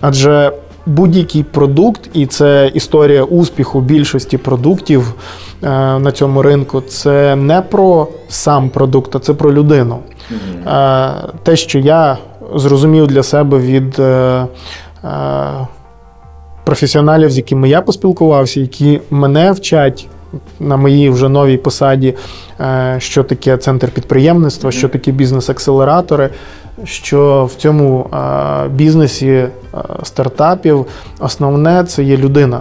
Адже 0.00 0.52
будь-який 0.86 1.42
продукт, 1.42 2.00
і 2.12 2.26
це 2.26 2.70
історія 2.74 3.24
успіху 3.24 3.80
більшості 3.80 4.38
продуктів 4.38 5.14
е, 5.62 5.68
на 5.98 6.12
цьому 6.12 6.42
ринку, 6.42 6.80
це 6.80 7.36
не 7.36 7.60
про 7.60 8.08
сам 8.28 8.68
продукт, 8.68 9.16
а 9.16 9.18
це 9.18 9.34
про 9.34 9.52
людину. 9.52 9.98
Е, 10.66 11.10
те, 11.42 11.56
що 11.56 11.78
я 11.78 12.18
зрозумів 12.54 13.06
для 13.06 13.22
себе 13.22 13.58
від 13.58 13.98
е, 13.98 14.46
е, 15.04 15.66
професіоналів, 16.64 17.30
з 17.30 17.36
якими 17.36 17.68
я 17.68 17.80
поспілкувався, 17.80 18.60
які 18.60 19.00
мене 19.10 19.52
вчать 19.52 20.06
на 20.60 20.76
моїй 20.76 21.10
вже 21.10 21.28
новій 21.28 21.56
посаді, 21.56 22.14
е, 22.60 22.96
що 22.98 23.24
таке 23.24 23.56
центр 23.56 23.90
підприємництва, 23.90 24.72
що 24.72 24.88
таке 24.88 25.12
бізнес-акселератори. 25.12 26.30
Що 26.84 27.48
в 27.52 27.54
цьому 27.54 28.06
бізнесі 28.70 29.44
стартапів 30.02 30.86
основне 31.20 31.84
це 31.84 32.02
є 32.02 32.16
людина. 32.16 32.60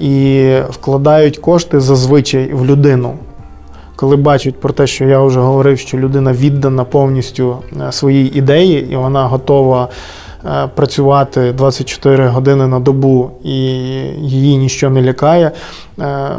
І 0.00 0.54
вкладають 0.70 1.38
кошти 1.38 1.80
зазвичай 1.80 2.52
в 2.52 2.66
людину. 2.66 3.14
Коли 4.02 4.16
бачать 4.16 4.60
про 4.60 4.72
те, 4.72 4.86
що 4.86 5.04
я 5.04 5.20
вже 5.20 5.40
говорив, 5.40 5.78
що 5.78 5.98
людина 5.98 6.32
віддана 6.32 6.84
повністю 6.84 7.56
е, 7.80 7.92
своїй 7.92 8.38
ідеї, 8.38 8.88
і 8.92 8.96
вона 8.96 9.26
готова 9.26 9.88
е, 10.44 10.68
працювати 10.74 11.52
24 11.52 12.28
години 12.28 12.66
на 12.66 12.80
добу, 12.80 13.30
і 13.44 13.54
її 14.18 14.56
ніщо 14.56 14.90
не 14.90 15.02
лякає, 15.02 15.46
е, 15.46 15.52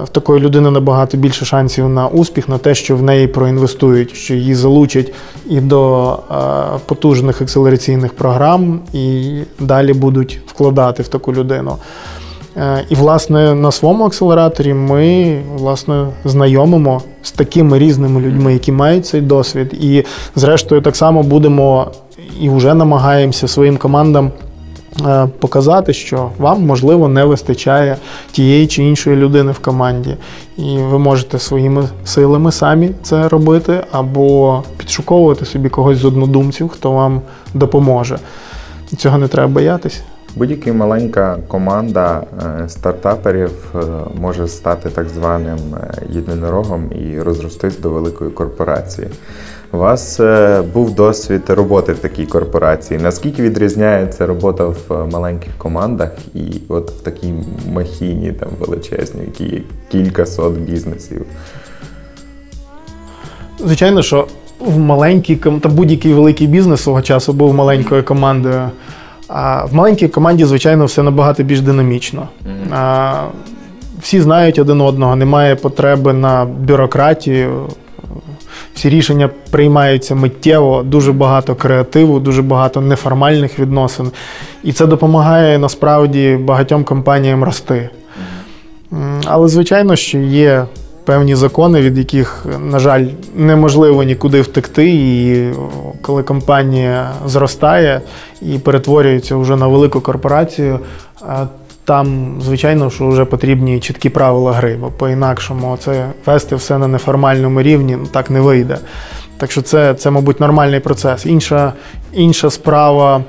в 0.03 0.09
такої 0.09 0.41
людини 0.41 0.71
набагато 0.71 1.17
більше 1.17 1.45
шансів 1.45 1.89
на 1.89 2.07
успіх, 2.07 2.49
на 2.49 2.57
те, 2.57 2.75
що 2.75 2.95
в 2.95 3.01
неї 3.01 3.27
проінвестують, 3.27 4.15
що 4.15 4.33
її 4.33 4.55
залучать 4.55 5.13
і 5.49 5.61
до 5.61 6.19
потужних 6.85 7.41
акселераційних 7.41 8.13
програм, 8.13 8.79
і 8.93 9.33
далі 9.59 9.93
будуть 9.93 10.39
вкладати 10.47 11.03
в 11.03 11.07
таку 11.07 11.33
людину. 11.33 11.77
Е, 12.57 12.85
І, 12.89 12.95
власне, 12.95 13.55
на 13.55 13.71
своєму 13.71 14.05
акселераторі 14.05 14.73
ми 14.73 15.37
власне 15.57 16.07
знайомимо 16.25 17.01
з 17.21 17.31
такими 17.31 17.79
різними 17.79 18.21
людьми, 18.21 18.53
які 18.53 18.71
мають 18.71 19.05
цей 19.05 19.21
досвід. 19.21 19.73
І, 19.73 20.03
зрештою, 20.35 20.81
так 20.81 20.95
само 20.95 21.23
будемо 21.23 21.91
і 22.39 22.49
вже 22.49 22.73
намагаємося 22.73 23.47
своїм 23.47 23.77
командам 23.77 24.31
е, 25.05 25.27
показати, 25.39 25.93
що 25.93 26.29
вам, 26.37 26.65
можливо, 26.65 27.07
не 27.07 27.25
вистачає 27.25 27.97
тієї 28.31 28.67
чи 28.67 28.83
іншої 28.83 29.15
людини 29.15 29.51
в 29.51 29.59
команді. 29.59 30.15
І 30.57 30.77
ви 30.77 30.99
можете 30.99 31.39
своїми 31.39 31.89
силами 32.05 32.51
самі 32.51 32.89
це 33.03 33.27
робити, 33.29 33.83
або 33.91 34.63
підшуковувати 34.77 35.45
собі 35.45 35.69
когось 35.69 35.97
з 35.97 36.05
однодумців, 36.05 36.69
хто 36.69 36.91
вам 36.91 37.21
допоможе. 37.53 38.17
Цього 38.97 39.17
не 39.17 39.27
треба 39.27 39.47
боятися. 39.47 40.01
Будь-яка 40.35 40.73
маленька 40.73 41.37
команда 41.47 42.23
е, 42.63 42.69
стартаперів 42.69 43.51
е, 43.75 43.79
може 44.21 44.47
стати 44.47 44.89
так 44.89 45.09
званим 45.09 45.57
е, 45.75 45.91
єдинорогом 46.09 46.91
і 46.91 47.21
розростись 47.21 47.79
до 47.79 47.89
великої 47.89 48.31
корпорації. 48.31 49.07
У 49.71 49.77
вас 49.77 50.19
був 50.73 50.95
досвід 50.95 51.41
роботи 51.47 51.93
в 51.93 51.99
такій 51.99 52.25
корпорації. 52.25 52.99
Наскільки 52.99 53.41
відрізняється 53.41 54.25
робота 54.25 54.65
в 54.65 55.07
маленьких 55.11 55.51
командах 55.57 56.11
і 56.33 56.41
от 56.67 56.91
в 56.91 57.01
такій 57.01 57.33
махіні 57.71 58.31
там 58.31 58.49
величезній, 58.59 59.21
в 59.21 59.25
якій 59.25 59.55
є 59.55 59.61
кілька 59.91 60.25
сот 60.25 60.53
бізнесів? 60.53 61.25
Звичайно, 63.59 64.01
що 64.01 64.27
в 64.59 64.79
маленькій 64.79 65.35
та 65.35 65.69
будь-який 65.69 66.13
великий 66.13 66.47
бізнес 66.47 66.81
свого 66.81 67.01
часу 67.01 67.33
був 67.33 67.53
маленькою 67.53 68.03
командою. 68.03 68.69
А 69.35 69.65
в 69.65 69.73
маленькій 69.75 70.07
команді, 70.07 70.45
звичайно, 70.45 70.85
все 70.85 71.03
набагато 71.03 71.43
більш 71.43 71.61
динамічно. 71.61 72.27
А, 72.71 73.13
всі 74.01 74.21
знають 74.21 74.59
один 74.59 74.81
одного, 74.81 75.15
немає 75.15 75.55
потреби 75.55 76.13
на 76.13 76.45
бюрократію. 76.45 77.67
Всі 78.75 78.89
рішення 78.89 79.29
приймаються 79.51 80.15
миттєво, 80.15 80.83
дуже 80.83 81.11
багато 81.11 81.55
креативу, 81.55 82.19
дуже 82.19 82.41
багато 82.41 82.81
неформальних 82.81 83.59
відносин. 83.59 84.11
І 84.63 84.71
це 84.71 84.85
допомагає 84.85 85.57
насправді 85.57 86.39
багатьом 86.41 86.83
компаніям 86.83 87.43
рости. 87.43 87.89
Але 89.25 89.47
звичайно, 89.47 89.95
що 89.95 90.17
є 90.17 90.65
певні 91.05 91.35
закони, 91.35 91.81
від 91.81 91.97
яких, 91.97 92.45
на 92.59 92.79
жаль, 92.79 93.05
неможливо 93.35 94.03
нікуди 94.03 94.41
втекти. 94.41 94.89
І 94.89 95.45
коли 96.01 96.23
компанія 96.23 97.11
зростає 97.25 98.01
і 98.41 98.59
перетворюється 98.59 99.35
вже 99.35 99.55
на 99.55 99.67
велику 99.67 100.01
корпорацію, 100.01 100.79
там, 101.85 102.37
звичайно, 102.41 102.89
що 102.89 103.07
вже 103.07 103.25
потрібні 103.25 103.79
чіткі 103.79 104.09
правила 104.09 104.53
гри, 104.53 104.77
бо 104.81 104.87
по-інакшому 104.87 105.77
це 105.77 106.05
вести 106.25 106.55
все 106.55 106.77
на 106.77 106.87
неформальному 106.87 107.61
рівні 107.61 107.95
ну, 107.95 108.07
так 108.07 108.29
не 108.29 108.41
вийде. 108.41 108.77
Так 109.37 109.51
що 109.51 109.61
це, 109.61 109.93
це 109.93 110.11
мабуть, 110.11 110.39
нормальний 110.39 110.79
процес. 110.79 111.25
Інша, 111.25 111.73
інша 112.13 112.49
справа. 112.49 113.23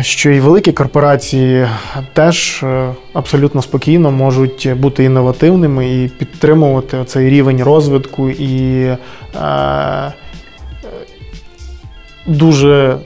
Що 0.00 0.30
і 0.30 0.40
великі 0.40 0.72
корпорації 0.72 1.66
теж 2.12 2.62
е, 2.62 2.94
абсолютно 3.12 3.62
спокійно 3.62 4.10
можуть 4.10 4.72
бути 4.76 5.04
інновативними 5.04 6.04
і 6.04 6.08
підтримувати 6.08 7.04
цей 7.06 7.30
рівень 7.30 7.62
розвитку 7.62 8.30
і 8.30 8.82
е, 8.82 8.98
е, 9.36 10.12
дуже 12.26 12.96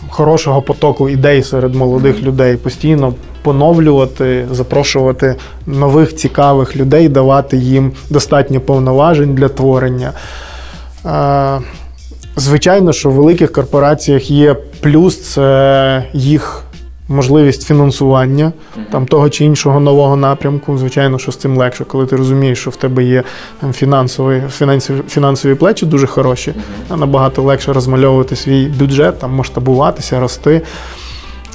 там, 0.00 0.10
хорошого 0.10 0.62
потоку 0.62 1.08
ідей 1.08 1.42
серед 1.42 1.74
молодих 1.74 2.22
людей, 2.22 2.56
постійно 2.56 3.14
поновлювати, 3.42 4.46
запрошувати 4.50 5.36
нових 5.66 6.14
цікавих 6.14 6.76
людей, 6.76 7.08
давати 7.08 7.56
їм 7.56 7.92
достатньо 8.10 8.60
повноважень 8.60 9.34
для 9.34 9.48
творення. 9.48 10.12
Звичайно, 12.38 12.92
що 12.92 13.10
в 13.10 13.12
великих 13.12 13.52
корпораціях 13.52 14.30
є 14.30 14.56
плюс 14.80 15.20
це 15.20 16.04
їх 16.12 16.64
можливість 17.08 17.62
фінансування 17.62 18.52
там 18.92 19.06
того 19.06 19.30
чи 19.30 19.44
іншого 19.44 19.80
нового 19.80 20.16
напрямку. 20.16 20.78
Звичайно, 20.78 21.18
що 21.18 21.32
з 21.32 21.36
цим 21.36 21.56
легше, 21.56 21.84
коли 21.84 22.06
ти 22.06 22.16
розумієш, 22.16 22.58
що 22.58 22.70
в 22.70 22.76
тебе 22.76 23.04
є 23.04 23.22
там, 23.60 23.72
фінансові, 23.72 24.42
фінансові, 24.50 25.02
фінансові 25.08 25.54
плечі 25.54 25.86
дуже 25.86 26.06
хороші, 26.06 26.54
а 26.88 26.96
набагато 26.96 27.42
легше 27.42 27.72
розмальовувати 27.72 28.36
свій 28.36 28.66
бюджет, 28.66 29.18
там 29.18 29.34
масштабуватися, 29.34 30.20
рости. 30.20 30.62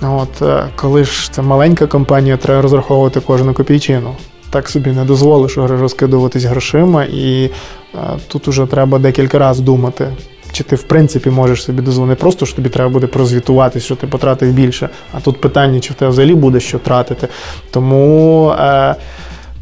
От, 0.01 0.41
е, 0.41 0.65
коли 0.75 1.03
ж 1.03 1.31
це 1.31 1.41
маленька 1.41 1.87
компанія, 1.87 2.37
треба 2.37 2.61
розраховувати 2.61 3.19
кожну 3.19 3.53
копійчину. 3.53 4.15
Так 4.49 4.69
собі 4.69 4.91
не 4.91 5.05
дозволиш 5.05 5.57
розкидуватись 5.57 6.43
грошима, 6.43 7.03
і 7.03 7.43
е, 7.43 7.97
тут 8.27 8.47
уже 8.47 8.65
треба 8.65 8.99
декілька 8.99 9.39
разів 9.39 9.65
думати. 9.65 10.07
Чи 10.53 10.63
ти 10.63 10.75
в 10.75 10.83
принципі 10.83 11.29
можеш 11.29 11.63
собі 11.63 11.81
дозволити? 11.81 12.21
Просто 12.21 12.45
що 12.45 12.55
тобі 12.55 12.69
треба 12.69 12.89
буде 12.89 13.07
прозвітувати, 13.07 13.79
що 13.79 13.95
ти 13.95 14.07
потратив 14.07 14.51
більше, 14.51 14.89
а 15.13 15.19
тут 15.19 15.41
питання, 15.41 15.79
чи 15.79 15.93
в 15.93 15.95
тебе 15.95 16.11
взагалі 16.11 16.35
буде 16.35 16.59
що 16.59 16.79
тратити. 16.79 17.27
Тому 17.71 18.49
е, 18.49 18.95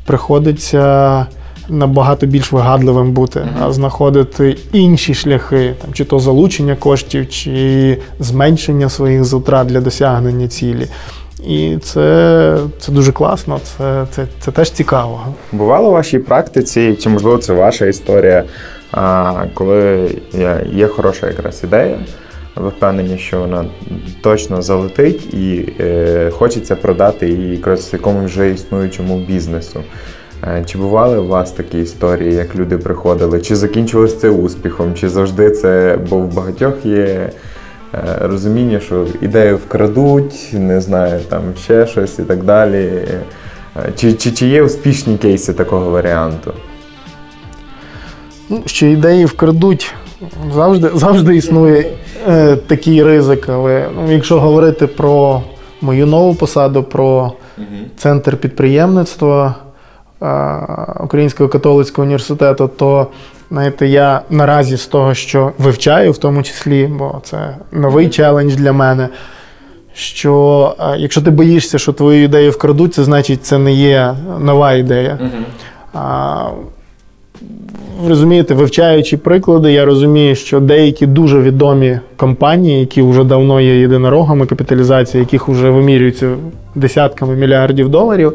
приходиться 0.05 1.25
набагато 1.69 2.25
більш 2.25 2.51
вигадливим 2.51 3.11
бути, 3.11 3.47
а 3.61 3.71
знаходити 3.71 4.57
інші 4.73 5.13
шляхи, 5.13 5.73
там, 5.81 5.93
чи 5.93 6.05
то 6.05 6.19
залучення 6.19 6.75
коштів, 6.75 7.29
чи 7.29 7.97
зменшення 8.19 8.89
своїх 8.89 9.23
затрат 9.23 9.67
для 9.67 9.81
досягнення 9.81 10.47
цілі. 10.47 10.87
І 11.47 11.77
це, 11.83 12.57
це 12.79 12.91
дуже 12.91 13.11
класно, 13.11 13.59
це, 13.63 14.05
це, 14.15 14.25
це 14.39 14.51
теж 14.51 14.71
цікаво. 14.71 15.21
Бувало 15.51 15.89
у 15.89 15.91
вашій 15.91 16.19
практиці, 16.19 16.97
чи 17.01 17.09
можливо 17.09 17.37
це 17.37 17.53
ваша 17.53 17.85
історія, 17.85 18.43
коли 19.53 20.09
є- 20.73 20.87
хороша 20.87 21.27
якраз 21.27 21.63
ідея, 21.63 21.99
ви 22.55 22.69
впевнені, 22.69 23.17
що 23.17 23.39
вона 23.39 23.65
точно 24.21 24.61
залетить 24.61 25.33
і 25.33 25.73
е, 25.79 26.29
хочеться 26.31 26.75
продати 26.75 27.29
її 27.29 27.51
якраз 27.55 27.89
якомусь 27.93 28.31
вже 28.31 28.49
існуючому 28.51 29.19
бізнесу. 29.19 29.83
Е, 30.43 30.63
Чи 30.65 30.77
бували 30.77 31.17
у 31.17 31.27
вас 31.27 31.51
такі 31.51 31.79
історії, 31.81 32.33
як 32.33 32.55
люди 32.55 32.77
приходили? 32.77 33.41
Чи 33.41 33.55
закінчилось 33.55 34.19
це 34.19 34.29
успіхом? 34.29 34.93
Чи 34.95 35.09
завжди 35.09 35.49
це, 35.51 35.97
бо 36.09 36.17
в 36.17 36.33
багатьох 36.33 36.85
є 36.85 36.95
е, 36.95 37.29
розуміння, 38.21 38.79
що 38.79 39.07
ідею 39.21 39.57
вкрадуть, 39.57 40.49
не 40.53 40.81
знаю, 40.81 41.19
там 41.29 41.41
ще 41.63 41.87
щось 41.87 42.19
і 42.19 42.23
так 42.23 42.43
далі. 42.43 42.91
Чи, 43.95 44.13
чи, 44.13 44.31
чи 44.31 44.47
є 44.47 44.63
успішні 44.63 45.17
кейси 45.17 45.53
такого 45.53 45.89
варіанту? 45.91 46.53
Ну, 48.51 48.63
що 48.65 48.85
ідеї 48.85 49.25
вкрадуть, 49.25 49.93
завжди, 50.53 50.89
завжди 50.93 51.35
існує 51.35 51.85
е, 52.27 52.55
такий 52.55 53.03
ризик. 53.03 53.49
Але 53.49 53.89
ну, 53.95 54.11
якщо 54.11 54.39
говорити 54.39 54.87
про 54.87 55.41
мою 55.81 56.05
нову 56.05 56.35
посаду, 56.35 56.83
про 56.83 57.31
центр 57.97 58.37
підприємництва 58.37 59.55
е, 60.21 61.03
Українського 61.03 61.49
католицького 61.49 62.03
університету, 62.03 62.69
то 62.77 63.07
знаєте, 63.51 63.87
я 63.87 64.21
наразі 64.29 64.77
з 64.77 64.85
того, 64.85 65.13
що 65.13 65.51
вивчаю, 65.57 66.11
в 66.11 66.17
тому 66.17 66.43
числі, 66.43 66.87
бо 66.87 67.21
це 67.23 67.55
новий 67.71 68.09
челендж 68.09 68.55
для 68.55 68.73
мене. 68.73 69.09
Що 69.93 70.75
е, 70.79 70.95
якщо 70.97 71.21
ти 71.21 71.31
боїшся, 71.31 71.79
що 71.79 71.93
твою 71.93 72.23
ідею 72.23 72.51
вкрадуть, 72.51 72.93
це 72.93 73.03
значить 73.03 73.45
це 73.45 73.57
не 73.57 73.73
є 73.73 74.15
нова 74.39 74.73
ідея. 74.73 75.19
А, 75.93 76.49
розумієте, 78.07 78.53
вивчаючи 78.53 79.17
приклади, 79.17 79.71
я 79.71 79.85
розумію, 79.85 80.35
що 80.35 80.59
деякі 80.59 81.05
дуже 81.05 81.41
відомі 81.41 81.99
компанії, 82.17 82.79
які 82.79 83.01
вже 83.01 83.23
давно 83.23 83.61
є 83.61 83.79
єдинорогами 83.79 84.45
капіталізації, 84.45 85.19
яких 85.19 85.47
вже 85.47 85.69
вимірюються 85.69 86.35
десятками 86.75 87.35
мільярдів 87.35 87.89
доларів, 87.89 88.33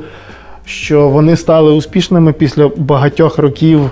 що 0.64 1.08
вони 1.08 1.36
стали 1.36 1.72
успішними 1.72 2.32
після 2.32 2.70
багатьох 2.76 3.38
років 3.38 3.90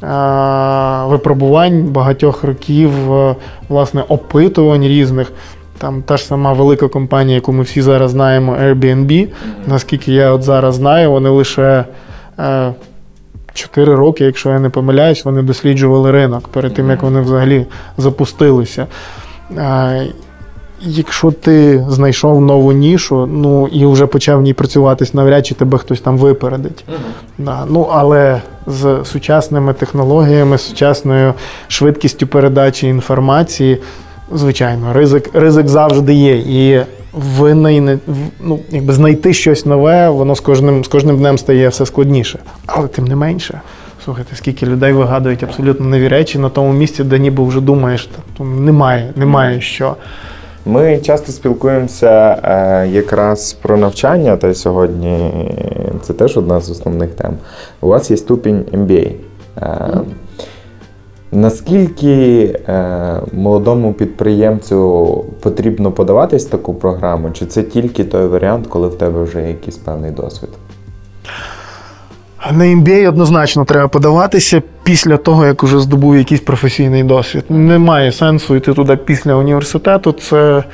а, 0.00 1.06
випробувань, 1.08 1.82
багатьох 1.82 2.44
років 2.44 3.12
е, 3.12 3.36
власне 3.68 4.04
опитувань 4.08 4.82
різних. 4.82 5.32
Там 5.78 6.02
та 6.02 6.16
ж 6.16 6.24
сама 6.24 6.52
велика 6.52 6.88
компанія, 6.88 7.34
яку 7.34 7.52
ми 7.52 7.62
всі 7.62 7.82
зараз 7.82 8.10
знаємо, 8.10 8.56
Airbnb. 8.62 9.28
Наскільки 9.66 10.12
я 10.12 10.32
от 10.32 10.42
зараз 10.42 10.74
знаю, 10.74 11.10
вони 11.10 11.28
лише. 11.28 11.84
Е, 13.54 13.58
Чотири 13.58 13.94
роки, 13.94 14.24
якщо 14.24 14.50
я 14.50 14.58
не 14.58 14.70
помиляюсь, 14.70 15.24
вони 15.24 15.42
досліджували 15.42 16.10
ринок 16.10 16.48
перед 16.48 16.74
тим, 16.74 16.90
як 16.90 17.02
вони 17.02 17.20
взагалі 17.20 17.66
запустилися. 17.98 18.86
Якщо 20.86 21.30
ти 21.30 21.84
знайшов 21.88 22.40
нову 22.40 22.72
нішу, 22.72 23.26
ну 23.26 23.68
і 23.68 23.86
вже 23.86 24.06
почав 24.06 24.38
в 24.38 24.42
ній 24.42 24.54
працюватись, 24.54 25.14
навряд 25.14 25.46
чи 25.46 25.54
тебе 25.54 25.78
хтось 25.78 26.00
там 26.00 26.18
випередить. 26.18 26.84
Да, 27.38 27.64
ну, 27.68 27.88
але 27.92 28.42
з 28.66 29.00
сучасними 29.04 29.72
технологіями, 29.72 30.58
з 30.58 30.62
сучасною 30.68 31.34
швидкістю 31.68 32.26
передачі 32.26 32.86
інформації, 32.86 33.78
звичайно, 34.32 34.92
ризик, 34.92 35.30
ризик 35.34 35.68
завжди 35.68 36.14
є. 36.14 36.36
І 36.36 36.84
винайне, 37.16 37.98
ну, 38.40 38.58
якби 38.70 38.92
знайти 38.92 39.34
щось 39.34 39.66
нове, 39.66 40.08
воно 40.08 40.34
з 40.34 40.40
кожним, 40.40 40.84
з 40.84 40.88
кожним 40.88 41.18
днем 41.18 41.38
стає 41.38 41.68
все 41.68 41.86
складніше. 41.86 42.38
Але 42.66 42.88
тим 42.88 43.04
не 43.04 43.16
менше. 43.16 43.60
Слухайте, 44.04 44.36
скільки 44.36 44.66
людей 44.66 44.92
вигадують 44.92 45.42
абсолютно 45.42 45.86
нові 45.86 46.08
речі 46.08 46.38
на 46.38 46.48
тому 46.48 46.72
місці, 46.72 47.04
де 47.04 47.18
ніби 47.18 47.44
вже 47.44 47.60
думаєш, 47.60 48.06
та, 48.06 48.22
то 48.38 48.44
немає, 48.44 49.12
немає 49.16 49.60
що. 49.60 49.96
Ми 50.66 50.98
часто 50.98 51.32
спілкуємося 51.32 52.40
е, 52.42 52.88
якраз 52.88 53.52
про 53.52 53.76
навчання, 53.76 54.36
та 54.36 54.48
й 54.48 54.54
сьогодні 54.54 55.30
це 56.02 56.12
теж 56.12 56.36
одна 56.36 56.60
з 56.60 56.70
основних 56.70 57.10
тем. 57.10 57.34
У 57.80 57.88
вас 57.88 58.10
є 58.10 58.16
ступінь 58.16 58.64
MBA. 58.72 59.10
Е, 59.62 60.00
Наскільки 61.34 62.42
е, 62.68 63.20
молодому 63.32 63.92
підприємцю 63.92 65.24
потрібно 65.40 65.92
подаватись 65.92 66.46
в 66.46 66.50
таку 66.50 66.74
програму, 66.74 67.30
чи 67.30 67.46
це 67.46 67.62
тільки 67.62 68.04
той 68.04 68.26
варіант, 68.26 68.66
коли 68.66 68.88
в 68.88 68.98
тебе 68.98 69.22
вже 69.22 69.42
є 69.42 69.48
якийсь 69.48 69.76
певний 69.76 70.10
досвід? 70.10 70.50
На 72.52 72.64
MBA 72.64 73.08
однозначно 73.08 73.64
треба 73.64 73.88
подаватися 73.88 74.62
після 74.82 75.16
того, 75.16 75.46
як 75.46 75.62
уже 75.62 75.80
здобув 75.80 76.16
якийсь 76.16 76.40
професійний 76.40 77.02
досвід. 77.02 77.44
Немає 77.48 78.12
сенсу 78.12 78.56
йти 78.56 78.74
туди 78.74 78.96
після 78.96 79.34
університету. 79.34 80.12
Це, 80.12 80.64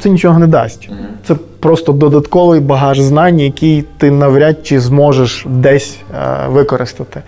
це 0.00 0.10
нічого 0.10 0.38
не 0.38 0.46
дасть. 0.46 0.88
Це 1.26 1.34
просто 1.60 1.92
додатковий 1.92 2.60
багаж 2.60 3.00
знань, 3.00 3.40
який 3.40 3.84
ти 3.98 4.10
навряд 4.10 4.56
чи 4.62 4.80
зможеш 4.80 5.46
десь 5.48 5.98
е, 6.14 6.48
використати. 6.48 7.22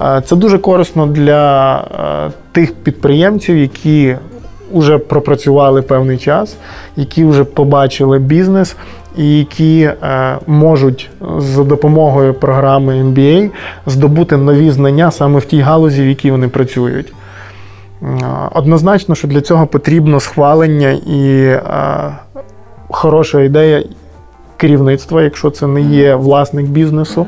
Е, 0.00 0.22
Це 0.24 0.36
дуже 0.36 0.58
корисно 0.58 1.06
для 1.06 1.76
е, 1.78 2.32
тих 2.52 2.74
підприємців, 2.74 3.56
які 3.56 4.16
вже 4.74 4.98
пропрацювали 4.98 5.82
певний 5.82 6.18
час, 6.18 6.56
які 6.96 7.24
вже 7.24 7.44
побачили 7.44 8.18
бізнес, 8.18 8.76
і 9.16 9.38
які 9.38 9.80
е, 9.82 10.38
можуть 10.46 11.10
за 11.38 11.64
допомогою 11.64 12.34
програми 12.34 13.02
MBA 13.02 13.50
здобути 13.86 14.36
нові 14.36 14.70
знання 14.70 15.10
саме 15.10 15.38
в 15.38 15.44
тій 15.44 15.60
галузі, 15.60 16.02
в 16.02 16.08
якій 16.08 16.30
вони 16.30 16.48
працюють. 16.48 17.12
Однозначно, 18.52 19.14
що 19.14 19.28
для 19.28 19.40
цього 19.40 19.66
потрібно 19.66 20.20
схвалення 20.20 20.90
і 21.06 21.56
хороша 22.88 23.40
ідея 23.40 23.82
керівництва, 24.56 25.22
якщо 25.22 25.50
це 25.50 25.66
не 25.66 25.80
є 25.80 26.14
власник 26.14 26.66
бізнесу. 26.66 27.26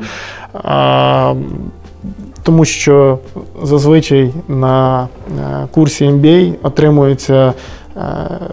Тому 2.49 2.65
що 2.65 3.17
зазвичай 3.63 4.31
на 4.47 5.03
е, 5.03 5.67
курсі 5.71 6.05
MBA 6.05 6.53
отримується 6.63 7.53
е, 7.97 8.01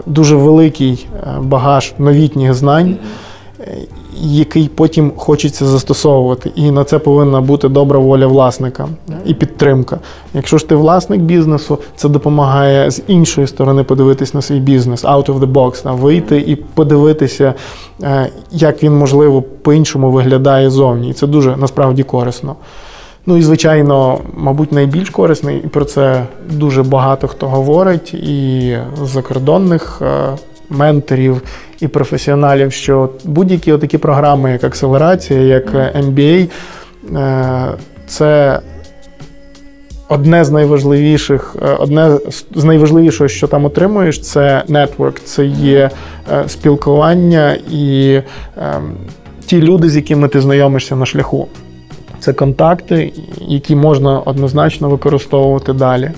дуже 0.07 0.37
великий 0.37 1.07
е, 1.15 1.27
багаж 1.41 1.95
новітніх 1.99 2.55
знань, 2.55 2.97
який 4.21 4.69
потім 4.69 5.13
хочеться 5.17 5.67
застосовувати. 5.67 6.51
І 6.55 6.71
на 6.71 6.85
це 6.85 6.99
повинна 6.99 7.41
бути 7.41 7.69
добра 7.69 7.99
воля 7.99 8.27
власника 8.27 8.89
і 9.25 9.35
підтримка. 9.35 9.99
Якщо 10.35 10.59
ж 10.59 10.69
ти 10.69 10.75
власник 10.75 11.21
бізнесу, 11.21 11.79
це 11.97 12.09
допомагає 12.09 12.91
з 12.91 13.03
іншої 13.07 13.47
сторони 13.47 13.85
подивитись 13.85 14.35
на 14.35 14.43
свій 14.43 14.61
бізнес, 14.61 15.05
out 15.05 15.27
of 15.27 15.41
the 15.41 15.53
box, 15.53 15.97
вийти 15.97 16.39
і 16.39 16.57
подивитися, 16.57 17.55
як 18.51 18.83
він 18.83 18.99
можливо 18.99 19.43
по-іншому 19.43 20.11
виглядає 20.11 20.71
зовні. 20.71 21.11
І 21.11 21.13
це 21.13 21.27
дуже 21.27 21.57
насправді 21.57 22.03
корисно. 22.03 22.57
Ну 23.29 23.37
і 23.37 23.43
звичайно, 23.43 24.21
мабуть, 24.35 24.73
найбільш 24.73 25.11
корисний, 25.11 25.63
і 25.65 25.69
про 25.69 25.85
це 25.85 26.23
дуже 26.51 26.83
багато 26.83 27.29
хто 27.29 27.49
говорить, 27.49 28.15
і 28.15 28.79
з 29.03 29.09
закордонних 29.09 30.03
е, 30.03 30.37
менторів 30.71 31.43
і 31.81 31.89
професіоналів, 31.89 32.73
що 32.73 33.11
будь-які 33.25 33.73
такі 33.73 33.99
програми, 33.99 34.53
як 34.53 34.65
акселерація, 34.65 35.41
як 35.41 35.75
MBA, 35.75 36.49
е, 37.15 37.67
це 38.07 38.61
одне 40.09 40.45
з 40.45 40.51
найважливіших, 40.51 41.57
е, 41.63 41.75
одне 41.75 42.19
з 42.55 42.65
найважливішого, 42.65 43.29
що 43.29 43.47
там 43.47 43.65
отримуєш, 43.65 44.21
це 44.21 44.63
нетворк, 44.69 45.21
це 45.21 45.47
є 45.47 45.91
спілкування 46.47 47.59
і 47.71 48.21
ем, 48.57 48.97
ті 49.47 49.63
люди, 49.63 49.89
з 49.89 49.97
якими 49.97 50.29
ти 50.29 50.41
знайомишся 50.41 50.97
на 50.97 51.07
шляху. 51.07 51.49
Це 52.27 52.33
контакти, 52.33 53.13
які 53.41 53.77
можна 53.77 54.21
однозначно 54.21 54.89
використовувати 54.89 55.73
далі. 55.73 56.11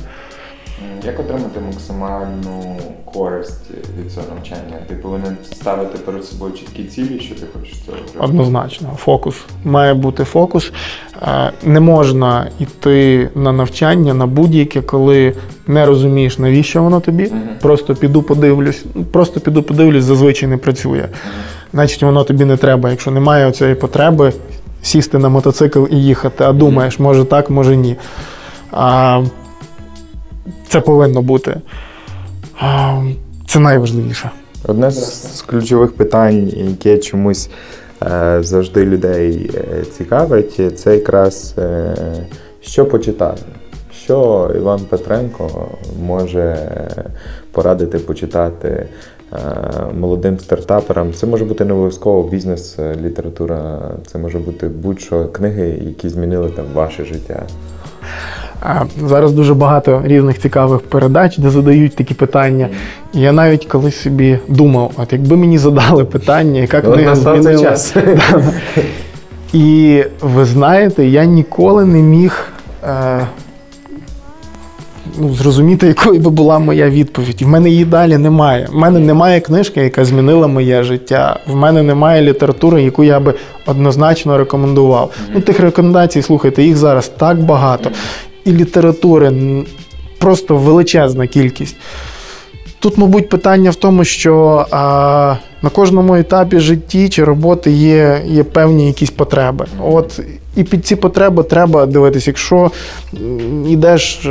Як 1.06 1.20
отримати 1.20 1.60
максимальну 1.66 2.76
користь 3.04 3.70
від 3.98 4.12
цього 4.12 4.26
навчання? 4.34 4.76
Ти 4.88 4.94
повинен 4.94 5.36
ставити 5.52 5.98
перед 5.98 6.24
собою 6.24 6.52
чіткі 6.52 6.84
цілі, 6.84 7.20
що 7.20 7.34
ти 7.34 7.46
хочеш 7.58 7.78
цього 7.86 7.98
отримати? 7.98 8.24
Однозначно, 8.30 8.88
фокус. 8.96 9.36
Має 9.64 9.94
бути 9.94 10.24
фокус. 10.24 10.72
Е, 11.22 11.52
Не 11.64 11.80
можна 11.80 12.50
йти 12.58 13.28
на 13.34 13.52
навчання 13.52 14.14
на 14.14 14.26
будь-яке, 14.26 14.82
коли 14.82 15.34
не 15.66 15.86
розумієш, 15.86 16.38
навіщо 16.38 16.82
воно 16.82 17.00
тобі. 17.00 17.32
Просто 17.60 17.94
піду 17.94 18.22
подивлюсь. 18.22 18.84
Просто 19.12 19.40
піду 19.40 19.62
подивлюсь, 19.62 20.04
зазвичай 20.04 20.48
не 20.48 20.56
працює. 20.56 21.04
Значить, 21.72 22.02
воно 22.02 22.24
тобі 22.24 22.44
не 22.44 22.56
треба. 22.56 22.90
Якщо 22.90 23.10
немає 23.10 23.52
цієї 23.52 23.76
потреби, 23.76 24.32
сісти 24.82 25.18
на 25.18 25.28
мотоцикл 25.28 25.84
і 25.90 25.96
їхати, 25.96 26.44
а 26.44 26.52
думаєш, 26.52 26.98
може 26.98 27.24
так, 27.24 27.50
може 27.50 27.76
ні. 27.76 27.96
А, 28.70 29.22
Це 30.68 30.80
повинно 30.80 31.22
бути. 31.22 31.60
А, 32.60 33.02
Це 33.46 33.58
найважливіше. 33.58 34.30
Одне 34.66 34.90
з 34.90 35.42
ключових 35.42 35.92
питань, 35.92 36.52
яке 36.56 36.98
чомусь 36.98 37.50
е, 38.02 38.38
завжди 38.42 38.84
людей 38.84 39.50
е, 39.54 39.82
цікавить, 39.84 40.78
це 40.80 40.94
якраз 40.94 41.54
е, 41.58 41.94
що 42.60 42.86
почитати. 42.86 43.42
Що 44.04 44.50
Іван 44.56 44.80
Петренко 44.80 45.68
може 46.02 46.70
порадити 47.52 47.98
почитати 47.98 48.86
молодим 50.00 50.38
стартаперам. 50.38 51.12
Це 51.12 51.26
може 51.26 51.44
бути 51.44 51.64
не 51.64 51.72
обов'язково 51.72 52.28
бізнес, 52.28 52.78
е, 52.78 52.94
література, 53.04 53.80
це 54.06 54.18
може 54.18 54.38
бути 54.38 54.68
будь-що 54.68 55.24
книги, 55.24 55.78
які 55.82 56.08
змінили 56.08 56.48
там 56.48 56.64
ваше 56.74 57.04
життя. 57.04 57.42
Зараз 59.06 59.32
дуже 59.32 59.54
багато 59.54 60.02
різних 60.04 60.38
цікавих 60.38 60.80
передач, 60.80 61.38
де 61.38 61.50
задають 61.50 61.96
такі 61.96 62.14
питання. 62.14 62.68
І 63.14 63.20
я 63.20 63.32
навіть 63.32 63.64
колись 63.64 63.96
собі 63.96 64.38
думав, 64.48 64.92
от 64.96 65.12
якби 65.12 65.36
мені 65.36 65.58
задали 65.58 66.04
питання, 66.04 66.60
яка 66.60 66.80
книга 66.80 67.14
змінила. 67.14 67.62
час. 67.62 67.96
І 69.52 70.04
ви 70.20 70.44
знаєте, 70.44 71.06
я 71.06 71.24
ніколи 71.24 71.84
не 71.84 71.98
міг 71.98 72.48
е, 72.84 73.26
ну, 75.20 75.34
зрозуміти, 75.34 75.86
якою 75.86 76.20
би 76.20 76.30
була 76.30 76.58
моя 76.58 76.90
відповідь. 76.90 77.42
І 77.42 77.44
в 77.44 77.48
мене 77.48 77.70
її 77.70 77.84
далі 77.84 78.18
немає. 78.18 78.68
В 78.72 78.76
мене 78.76 78.98
немає 78.98 79.40
книжки, 79.40 79.80
яка 79.80 80.04
змінила 80.04 80.46
моє 80.46 80.82
життя. 80.82 81.38
В 81.46 81.56
мене 81.56 81.82
немає 81.82 82.22
літератури, 82.22 82.82
яку 82.82 83.04
я 83.04 83.20
би 83.20 83.34
однозначно 83.66 84.38
рекомендував. 84.38 85.10
Ну, 85.34 85.40
тих 85.40 85.60
рекомендацій, 85.60 86.22
слухайте, 86.22 86.62
їх 86.62 86.76
зараз 86.76 87.08
так 87.08 87.40
багато. 87.40 87.90
І 88.44 88.52
літератури 88.52 89.32
просто 90.18 90.56
величезна 90.56 91.26
кількість. 91.26 91.76
Тут, 92.80 92.98
мабуть, 92.98 93.28
питання 93.28 93.70
в 93.70 93.74
тому, 93.74 94.04
що 94.04 94.66
а, 94.70 95.34
на 95.62 95.70
кожному 95.70 96.14
етапі 96.14 96.58
житті 96.58 97.08
чи 97.08 97.24
роботи 97.24 97.70
є, 97.70 98.22
є 98.26 98.44
певні 98.44 98.86
якісь 98.86 99.10
потреби. 99.10 99.66
От 99.82 100.20
і 100.58 100.64
під 100.64 100.86
ці 100.86 100.96
потреби 100.96 101.42
треба 101.42 101.86
дивитися. 101.86 102.30
Якщо 102.30 102.70
йдеш 103.66 104.26
е, 104.26 104.30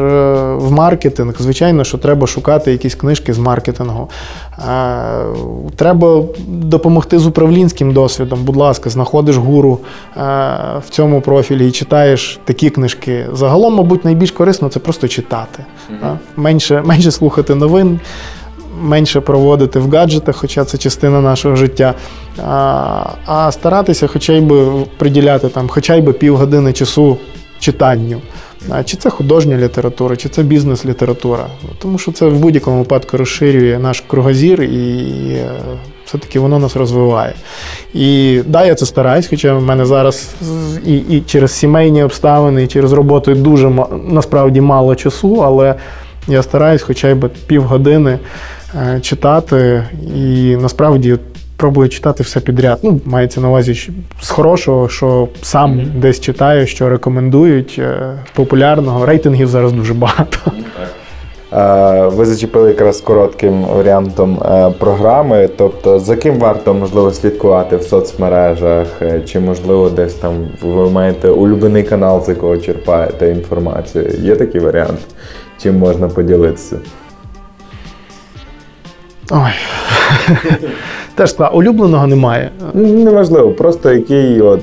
в 0.55 0.71
маркетинг, 0.71 1.35
звичайно, 1.39 1.83
що 1.83 1.97
треба 1.97 2.27
шукати 2.27 2.71
якісь 2.71 2.95
книжки 2.95 3.33
з 3.33 3.39
маркетингу. 3.39 4.09
Е, 4.59 5.25
треба 5.75 6.23
допомогти 6.47 7.19
з 7.19 7.27
управлінським 7.27 7.93
досвідом. 7.93 8.43
Будь 8.43 8.55
ласка, 8.55 8.89
знаходиш 8.89 9.35
гуру 9.35 9.79
е, 10.17 10.19
в 10.85 10.89
цьому 10.89 11.21
профілі 11.21 11.67
і 11.67 11.71
читаєш 11.71 12.39
такі 12.45 12.69
книжки. 12.69 13.25
Загалом, 13.33 13.75
мабуть, 13.75 14.05
найбільш 14.05 14.31
корисно 14.31 14.69
це 14.69 14.79
просто 14.79 15.07
читати. 15.07 15.65
Та? 16.01 16.19
Менше, 16.35 16.81
менше 16.85 17.11
слухати 17.11 17.55
новин, 17.55 17.99
менше 18.81 19.21
проводити 19.21 19.79
в 19.79 19.89
гаджетах, 19.89 20.35
хоча 20.35 20.65
це 20.65 20.77
частина 20.77 21.21
нашого 21.21 21.55
життя. 21.55 21.93
А, 22.47 23.03
а 23.25 23.51
старатися 23.51 24.07
хоча 24.07 24.41
б 24.41 24.67
приділяти 24.97 25.49
там, 25.49 25.67
хоча 25.67 26.01
б 26.01 26.13
півгодини 26.13 26.73
часу 26.73 27.17
читанню. 27.59 28.21
Чи 28.85 28.97
це 28.97 29.09
художня 29.09 29.57
література, 29.57 30.15
чи 30.15 30.29
це 30.29 30.43
бізнес-література. 30.43 31.47
Тому 31.79 31.97
що 31.97 32.11
це 32.11 32.25
в 32.25 32.39
будь-якому 32.39 32.77
випадку 32.77 33.17
розширює 33.17 33.79
наш 33.79 34.03
кругозір 34.07 34.63
і 34.63 34.97
е, 35.31 35.49
все-таки 36.05 36.39
воно 36.39 36.59
нас 36.59 36.75
розвиває. 36.75 37.33
І 37.93 38.39
да, 38.45 38.65
я 38.65 38.75
це 38.75 38.85
стараюсь, 38.85 39.27
хоча 39.27 39.53
в 39.53 39.63
мене 39.63 39.85
зараз 39.85 40.35
і, 40.85 40.97
і 40.97 41.21
через 41.21 41.51
сімейні 41.51 42.03
обставини, 42.03 42.63
і 42.63 42.67
через 42.67 42.93
роботу 42.93 43.35
дуже 43.35 43.69
насправді 44.07 44.61
мало 44.61 44.95
часу, 44.95 45.41
але 45.43 45.75
я 46.27 46.43
стараюсь 46.43 46.81
хоча 46.81 47.15
б 47.15 47.29
півгодини 47.47 48.19
читати 49.01 49.83
і 50.15 50.55
насправді 50.55 51.17
пробую 51.57 51.89
читати 51.89 52.23
все 52.23 52.39
підряд. 52.39 52.79
Ну, 52.83 53.01
мається 53.05 53.41
на 53.41 53.49
увазі 53.49 53.91
з 54.21 54.29
хорошого, 54.29 54.89
що 54.89 55.27
сам 55.41 55.81
десь 55.95 56.19
читаю, 56.19 56.67
що 56.67 56.89
рекомендують, 56.89 57.75
е, 57.79 58.13
популярного. 58.33 59.05
Рейтингів 59.05 59.47
зараз 59.47 59.71
дуже 59.71 59.93
багато. 59.93 60.51
Е, 61.53 62.07
Ви 62.07 62.25
зачепили 62.25 62.69
якраз 62.69 63.01
коротким 63.01 63.61
варіантом 63.65 64.39
е, 64.45 64.73
програми. 64.79 65.49
Тобто, 65.57 65.99
за 65.99 66.15
ким 66.15 66.39
варто 66.39 66.73
можливо 66.73 67.11
слідкувати 67.11 67.75
в 67.77 67.83
соцмережах, 67.83 68.87
е, 69.01 69.21
чи 69.25 69.39
можливо 69.39 69.89
десь 69.89 70.13
там 70.13 70.33
ви 70.61 70.89
маєте 70.89 71.29
улюблений 71.29 71.83
канал, 71.83 72.23
з 72.25 72.29
якого 72.29 72.57
черпаєте 72.57 73.29
інформацію? 73.31 74.05
Є 74.21 74.35
такий 74.35 74.61
варіант? 74.61 74.99
Чим 75.61 75.77
можна 75.77 76.07
поділитися? 76.07 76.75
Ой. 79.31 79.51
Теж 81.15 81.29
складно. 81.29 81.57
улюбленого 81.57 82.07
немає. 82.07 82.51
Неважливо, 82.73 83.51
просто 83.51 83.93
який 83.93 84.41
от. 84.41 84.61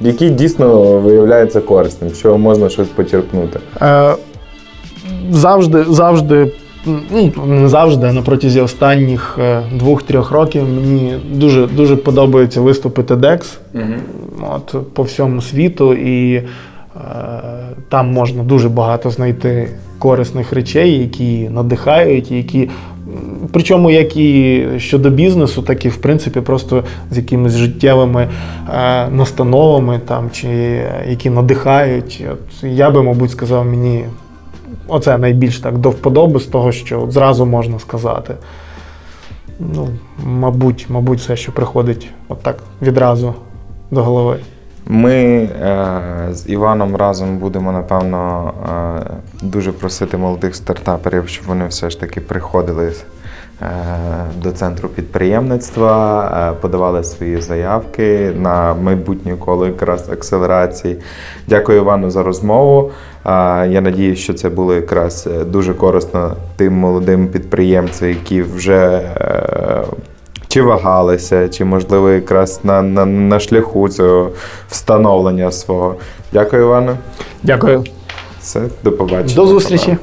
Який 0.00 0.30
дійсно 0.30 0.82
виявляється 0.98 1.60
корисним, 1.60 2.10
що 2.14 2.38
можна 2.38 2.68
щось 2.68 2.88
почерпнути. 2.88 3.60
Е, 3.82 4.14
завжди, 5.30 5.84
завжди, 5.84 6.52
ну 6.86 7.32
не 7.46 7.68
завжди, 7.68 8.06
а 8.06 8.12
на 8.12 8.22
протязі 8.22 8.60
останніх 8.60 9.38
е, 9.40 9.62
двох-трьох 9.74 10.30
років 10.30 10.62
мені 10.68 11.14
дуже, 11.32 11.66
дуже 11.66 11.96
подобаються 11.96 12.60
виступи 12.60 13.02
TEDx 13.02 13.56
от, 14.54 14.94
по 14.94 15.02
всьому 15.02 15.42
світу, 15.42 15.94
і 15.94 16.34
е, 16.34 16.42
там 17.88 18.12
можна 18.12 18.42
дуже 18.42 18.68
багато 18.68 19.10
знайти 19.10 19.68
корисних 19.98 20.52
речей, 20.52 20.98
які 20.98 21.48
надихають, 21.48 22.30
які. 22.30 22.68
Причому 23.52 23.90
як 23.90 24.16
і 24.16 24.64
щодо 24.78 25.10
бізнесу, 25.10 25.62
так 25.62 25.84
і 25.84 25.88
в 25.88 25.96
принципі 25.96 26.40
просто 26.40 26.84
з 27.10 27.16
якимись 27.16 27.52
життєвими 27.52 28.28
е, 28.74 29.08
настановами 29.08 30.00
там, 30.08 30.30
чи 30.32 30.48
які 31.08 31.30
надихають. 31.30 32.24
От, 32.32 32.64
я 32.64 32.90
би, 32.90 33.02
мабуть, 33.02 33.30
сказав 33.30 33.66
мені 33.66 34.04
Оце 34.88 35.18
найбільш 35.18 35.60
так 35.60 35.78
до 35.78 35.90
вподоби 35.90 36.40
з 36.40 36.46
того, 36.46 36.72
що 36.72 37.06
зразу 37.10 37.46
можна 37.46 37.78
сказати. 37.78 38.34
Ну, 39.60 39.88
мабуть, 40.24 40.86
мабуть, 40.88 41.18
все, 41.18 41.36
що 41.36 41.52
приходить 41.52 42.10
от 42.28 42.42
так 42.42 42.56
відразу 42.82 43.34
до 43.90 44.02
голови. 44.02 44.38
Ми 44.86 45.14
е, 45.14 46.28
з 46.32 46.48
Іваном 46.48 46.96
разом 46.96 47.38
будемо, 47.38 47.72
напевно, 47.72 48.52
е, 49.42 49.46
дуже 49.46 49.72
просити 49.72 50.16
молодих 50.16 50.56
стартаперів, 50.56 51.28
щоб 51.28 51.46
вони 51.46 51.66
все 51.66 51.90
ж 51.90 52.00
таки 52.00 52.20
приходили 52.20 52.92
до 54.42 54.52
центру 54.52 54.88
підприємництва, 54.88 56.24
е, 56.52 56.60
подавали 56.60 57.04
свої 57.04 57.40
заявки 57.40 58.32
на 58.36 58.74
майбутнє 58.74 59.36
коло 59.38 59.66
якраз 59.66 60.08
акселерації. 60.10 60.96
Дякую 61.48 61.78
Івану 61.78 62.10
за 62.10 62.22
розмову. 62.22 62.90
Е, 63.24 63.30
Я 63.68 63.80
надіюсь, 63.80 64.18
що 64.18 64.34
це 64.34 64.48
було 64.48 64.74
якраз 64.74 65.28
е, 65.40 65.44
дуже 65.44 65.74
корисно 65.74 66.36
тим 66.56 66.74
молодим 66.74 67.28
підприємцям, 67.28 68.08
які 68.08 68.42
вже. 68.42 68.86
е, 69.20 69.82
чи 70.48 70.62
вагалися, 70.62 71.48
чи 71.48 71.64
можливо 71.64 72.10
якраз 72.10 72.60
на, 72.64 72.82
на, 72.82 73.06
на 73.06 73.40
шляху 73.40 73.88
цього 73.88 74.30
встановлення 74.68 75.52
свого. 75.52 75.94
Дякую, 76.32 76.62
Іване. 76.62 76.96
Дякую. 77.42 77.84
Все, 78.40 78.60
до 78.84 78.92
побачення. 78.92 79.34
До 79.34 79.46
зустрічі. 79.46 79.96